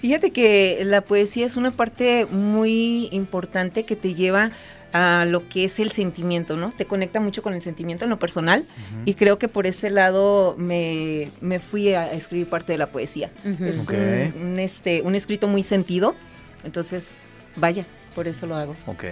[0.00, 4.50] Fíjate que la poesía es una parte muy importante que te lleva
[4.92, 6.72] a lo que es el sentimiento, ¿no?
[6.76, 8.64] Te conecta mucho con el sentimiento en lo personal
[9.04, 13.30] y creo que por ese lado me, me fui a escribir parte de la poesía.
[13.60, 16.16] Es un, este, un escrito muy sentido,
[16.64, 17.22] entonces,
[17.54, 18.74] vaya, por eso lo hago.
[18.86, 19.04] Ok.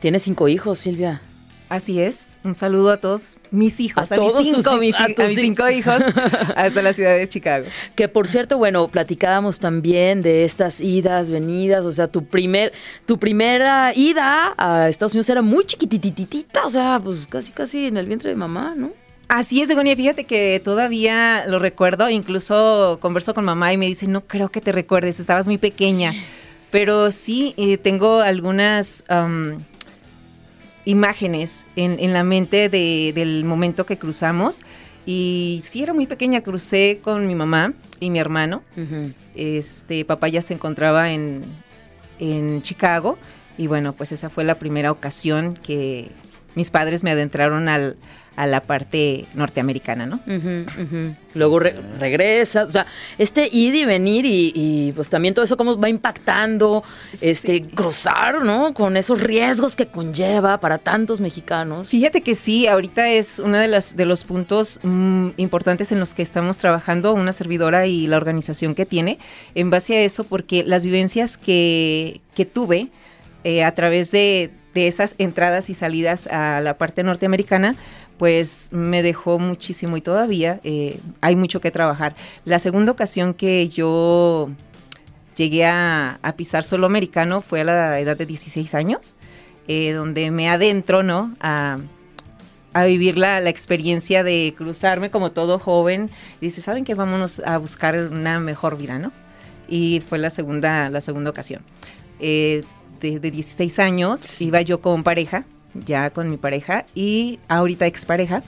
[0.00, 1.20] Tienes cinco hijos, Silvia.
[1.68, 4.94] Así es, un saludo a todos mis hijos, A a, mis todos tus cinco, mis,
[4.94, 6.00] a tus a mis cinco hijos
[6.56, 7.66] hasta la ciudad de Chicago.
[7.96, 12.72] Que por cierto, bueno, platicábamos también de estas idas, venidas, o sea, tu primer,
[13.04, 17.96] tu primera ida a Estados Unidos era muy chiquitititita, o sea, pues casi casi en
[17.96, 18.92] el vientre de mamá, ¿no?
[19.26, 24.06] Así es, Begonia, fíjate que todavía lo recuerdo, incluso converso con mamá y me dice,
[24.06, 26.14] no creo que te recuerdes, estabas muy pequeña.
[26.70, 29.02] Pero sí, eh, tengo algunas
[30.86, 34.62] imágenes en, en la mente de- del momento que cruzamos.
[35.04, 38.62] Y sí, era muy pequeña, crucé con mi mamá y mi hermano.
[39.34, 41.44] Este, papá ya se encontraba en,
[42.18, 43.18] en Chicago.
[43.58, 46.10] Y bueno, pues esa fue la primera ocasión que
[46.54, 47.96] mis padres me adentraron al,
[48.36, 50.20] a la parte norteamericana, ¿no?
[51.34, 52.86] Luego re- regresas, o sea,
[53.18, 56.82] este ir y venir y, y, pues también todo eso cómo va impactando,
[57.12, 57.60] este, Sí.
[57.74, 58.72] cruzar, ¿no?
[58.74, 61.88] Con esos riesgos que conlleva para tantos mexicanos.
[61.88, 66.14] Fíjate que sí, ahorita es uno de los, de los puntos mm, importantes en los
[66.14, 69.18] que estamos trabajando, una servidora y la organización que tiene,
[69.54, 72.88] en base a eso, porque las vivencias que, que tuve
[73.44, 77.76] eh, a través de, de esas entradas y salidas a la parte norteamericana,
[78.18, 82.14] pues me dejó muchísimo y todavía eh, hay mucho que trabajar.
[82.44, 84.50] La segunda ocasión que yo
[85.34, 89.14] llegué a, pisar solo americano fue a la edad de 16 años,
[89.66, 91.34] eh, donde me adentro, ¿no?
[91.40, 91.78] A,
[92.74, 96.10] a vivir la, la experiencia de cruzarme como todo joven.
[96.42, 96.94] Y dice, ¿saben qué?
[96.94, 99.10] Vámonos a buscar una mejor vida, ¿no?
[99.68, 101.62] Y fue la segunda, la segunda ocasión.
[102.20, 102.62] Eh,
[103.00, 105.44] de, de 16 años iba yo con pareja,
[105.74, 108.42] ya con mi pareja, y ahorita expareja.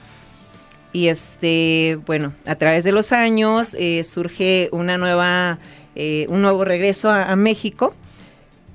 [0.91, 5.59] Y este, bueno, a través de los años eh, surge una nueva,
[5.95, 7.93] eh, un nuevo regreso a, a México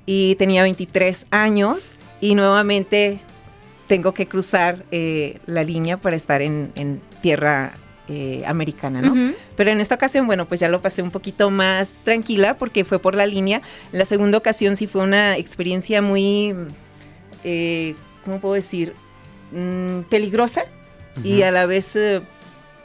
[0.05, 3.19] y tenía 23 años y nuevamente
[3.87, 7.73] tengo que cruzar eh, la línea para estar en, en tierra
[8.07, 9.11] eh, americana, ¿no?
[9.11, 9.35] Ujú.
[9.55, 12.99] Pero en esta ocasión, bueno, pues ya lo pasé un poquito más tranquila porque fue
[12.99, 13.61] por la línea.
[13.91, 16.53] La segunda ocasión sí fue una experiencia muy,
[17.43, 18.93] eh, ¿cómo puedo decir?
[19.51, 20.65] Mm, peligrosa
[21.23, 22.21] y a la vez, eh,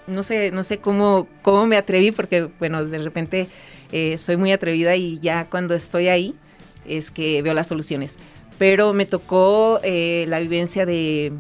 [0.07, 3.49] no sé, no sé cómo, cómo me atreví porque, bueno, de repente
[3.93, 6.35] eh, soy muy atrevida y ya cuando estoy ahí
[6.87, 8.19] es que veo las soluciones.
[8.59, 11.33] Pero me tocó eh, la vivencia de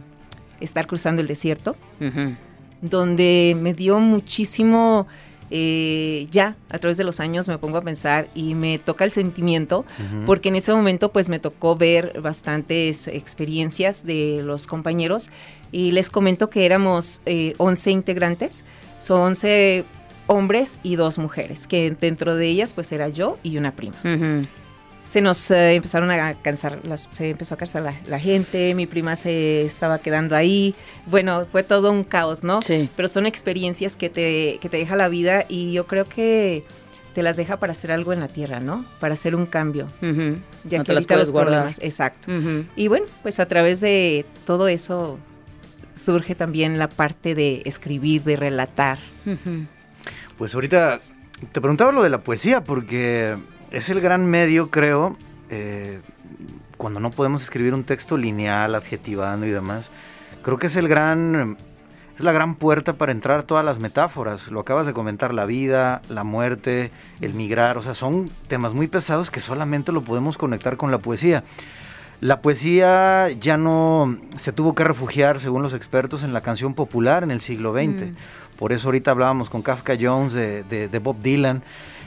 [0.58, 2.34] estar cruzando el desierto Ujú.
[2.82, 5.06] Donde me dio muchísimo,
[5.50, 9.10] eh, ya a través de los años me pongo a pensar y me toca el
[9.10, 9.84] sentimiento,
[10.24, 15.30] porque en ese momento pues me tocó ver bastantes experiencias de los compañeros
[15.72, 18.64] y les comento que éramos eh, 11 integrantes,
[19.00, 19.84] son 11
[20.28, 23.96] hombres y dos mujeres, que dentro de ellas pues era yo y una prima.
[25.10, 28.86] Se nos eh, empezaron a cansar, las, se empezó a cansar la, la gente, mi
[28.86, 32.62] prima se estaba quedando ahí, bueno, fue todo un caos, ¿no?
[32.62, 32.88] Sí.
[32.94, 36.62] Pero son experiencias que te, que te deja la vida y yo creo que
[37.12, 38.84] te las deja para hacer algo en la tierra, ¿no?
[39.00, 41.54] Para hacer un cambio, ya No que te las los guardar.
[41.54, 42.28] problemas, exacto.
[42.76, 45.18] Y bueno, pues a través de todo eso
[45.96, 48.98] surge también la parte de escribir, de relatar.
[49.26, 49.66] Ujú.
[50.38, 51.00] Pues ahorita
[51.50, 53.34] te preguntaba lo de la poesía porque
[53.70, 55.16] es el gran medio, creo,
[55.50, 56.00] eh,
[56.76, 59.90] cuando no podemos escribir un texto lineal, adjetivando y demás.
[60.42, 61.56] Creo que es el gran,
[62.16, 64.48] es la gran puerta para entrar todas las metáforas.
[64.48, 66.90] Lo acabas de comentar, la vida, la muerte,
[67.20, 70.98] el migrar, o sea, son temas muy pesados que solamente lo podemos conectar con la
[70.98, 71.44] poesía.
[72.22, 77.22] La poesía ya no se tuvo que refugiar, según los expertos, en la canción popular
[77.22, 77.88] en el siglo XX.
[78.10, 78.14] Mm.
[78.58, 81.62] Por eso ahorita hablábamos con Kafka Jones de, de- de Bob Dylan.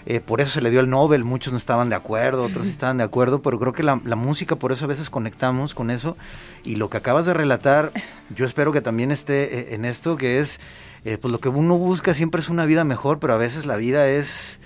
[0.06, 1.24] Eh, por eso se le dio el Nobel.
[1.24, 3.42] Muchos no estaban de acuerdo, otros estaban de acuerdo.
[3.42, 6.18] Pero creo que la, la música, por eso a veces conectamos con eso.
[6.64, 7.92] Y lo que acabas de relatar,
[8.36, 10.60] yo espero que también esté eh, en esto, que es,
[11.06, 13.76] eh, pues lo que uno busca siempre es una vida mejor, pero a veces la
[13.76, 14.60] vida es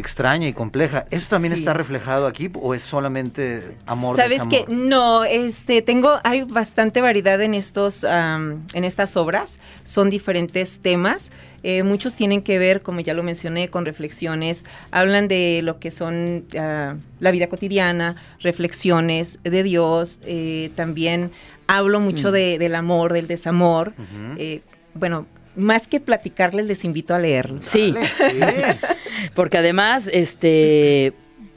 [0.00, 1.06] extraña y compleja.
[1.10, 1.60] ¿Eso también Sí.
[1.60, 4.16] está reflejado aquí o es solamente amor?
[4.16, 9.60] Sabes que no, este, tengo, hay bastante variedad en estos, am, en estas obras.
[9.84, 11.30] Son diferentes temas.
[11.62, 14.64] Eh, muchos tienen que ver, como ya lo mencioné, con reflexiones.
[14.90, 20.20] Hablan de lo que son ah, la vida cotidiana, reflexiones de Dios.
[20.24, 21.30] eh, también
[21.66, 22.32] hablo mucho Mm.
[22.32, 23.92] de- del amor, del desamor.
[24.38, 24.62] Eh,
[24.94, 25.26] bueno,
[25.60, 27.64] más que platicarles, les invito a leerlos.
[27.64, 27.94] Sí,
[28.30, 28.40] Sí.
[29.34, 31.12] porque además, este,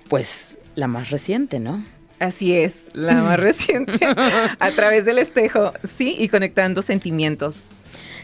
[0.09, 1.83] pues, la más reciente, ¿no?
[2.19, 3.99] Así es, la más reciente,
[4.59, 7.67] a través del espejo, sí, y conectando sentimientos.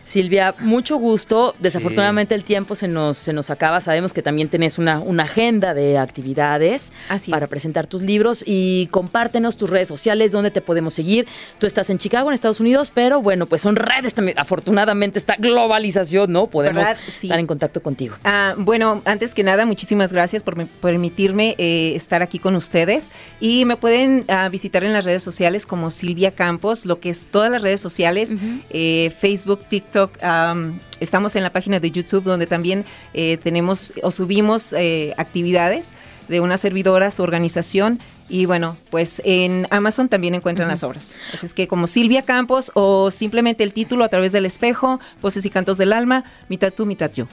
[0.10, 1.54] Silvia, mucho gusto.
[1.60, 3.80] Desafortunadamente el tiempo se nos, se nos acaba.
[3.80, 7.50] Sabemos que también tenés una, una agenda de actividades Así para es.
[7.50, 11.28] presentar tus libros y compártenos tus redes sociales, donde te podemos seguir.
[11.60, 14.40] Tú estás en Chicago, en Estados Unidos, pero bueno, pues son redes también.
[14.40, 16.48] Afortunadamente esta globalización, ¿no?
[16.48, 18.16] Podemos estar en contacto contigo.
[18.24, 23.12] Ah, bueno, antes que nada, muchísimas gracias por me- permitirme eh, estar aquí con ustedes.
[23.40, 27.28] Y me pueden ah, visitar en las redes sociales como Silvia Campos, lo que es
[27.28, 28.34] todas las redes sociales,
[28.72, 29.99] eh, Facebook, TikTok.
[30.22, 35.94] Am, estamos en la página de YouTube donde también eh, tenemos o subimos eh, actividades
[36.30, 38.00] de una servidora, su organización.
[38.30, 41.20] Y bueno, pues en Amazon también encuentran las obras.
[41.34, 45.46] Así es que como Silvia Campos o simplemente el título a través del espejo, Voces
[45.46, 47.28] y Cantos del Alma, mitad tú, mitad yo.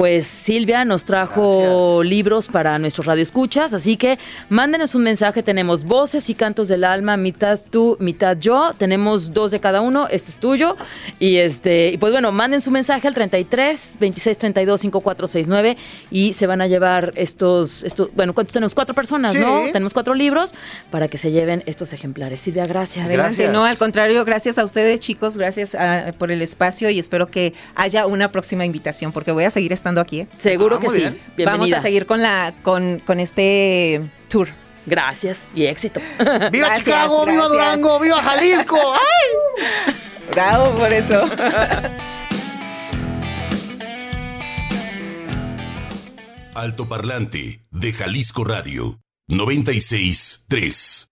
[0.00, 5.42] Pues Silvia nos trajo libros para nuestros radioescuchas, así que mándenos un mensaje.
[5.42, 8.72] Tenemos voces y cantos del alma, mitad tú, mitad yo.
[8.78, 10.74] Tenemos dos de cada uno, este es tuyo.
[11.18, 15.76] Y este, y pues bueno, manden su mensaje al 33 26 32 5469
[16.10, 18.74] y se van a llevar estos, estos, bueno, ¿cuántos tenemos?
[18.74, 19.64] Cuatro personas, ¿no?
[19.70, 20.54] Tenemos cuatro libros
[20.90, 22.40] para que se lleven estos ejemplares.
[22.40, 23.04] Silvia, gracias.
[23.04, 23.52] Adelante, Gracias.
[23.52, 27.52] no, al contrario, gracias a ustedes chicos, gracias ah, por el espacio y espero que
[27.74, 30.20] haya una próxima invitación porque voy a seguir estando aquí.
[30.20, 30.28] ¿eh?
[30.38, 31.00] Seguro Ah, que sí.
[31.36, 31.46] bien.
[31.46, 34.48] Vamos a seguir con la con, con este tour.
[34.86, 36.00] Gracias y éxito.
[36.18, 37.26] ¡Viva Gracias, Chicago!
[37.26, 37.48] ¡Viva.
[37.48, 37.98] Durango!
[37.98, 38.76] ¡Viva Jalisco!
[38.94, 39.94] ¡Ay!
[40.32, 41.28] Bravo por eso.
[46.54, 51.09] Alto Parlante de Jalisco Radio 96 3.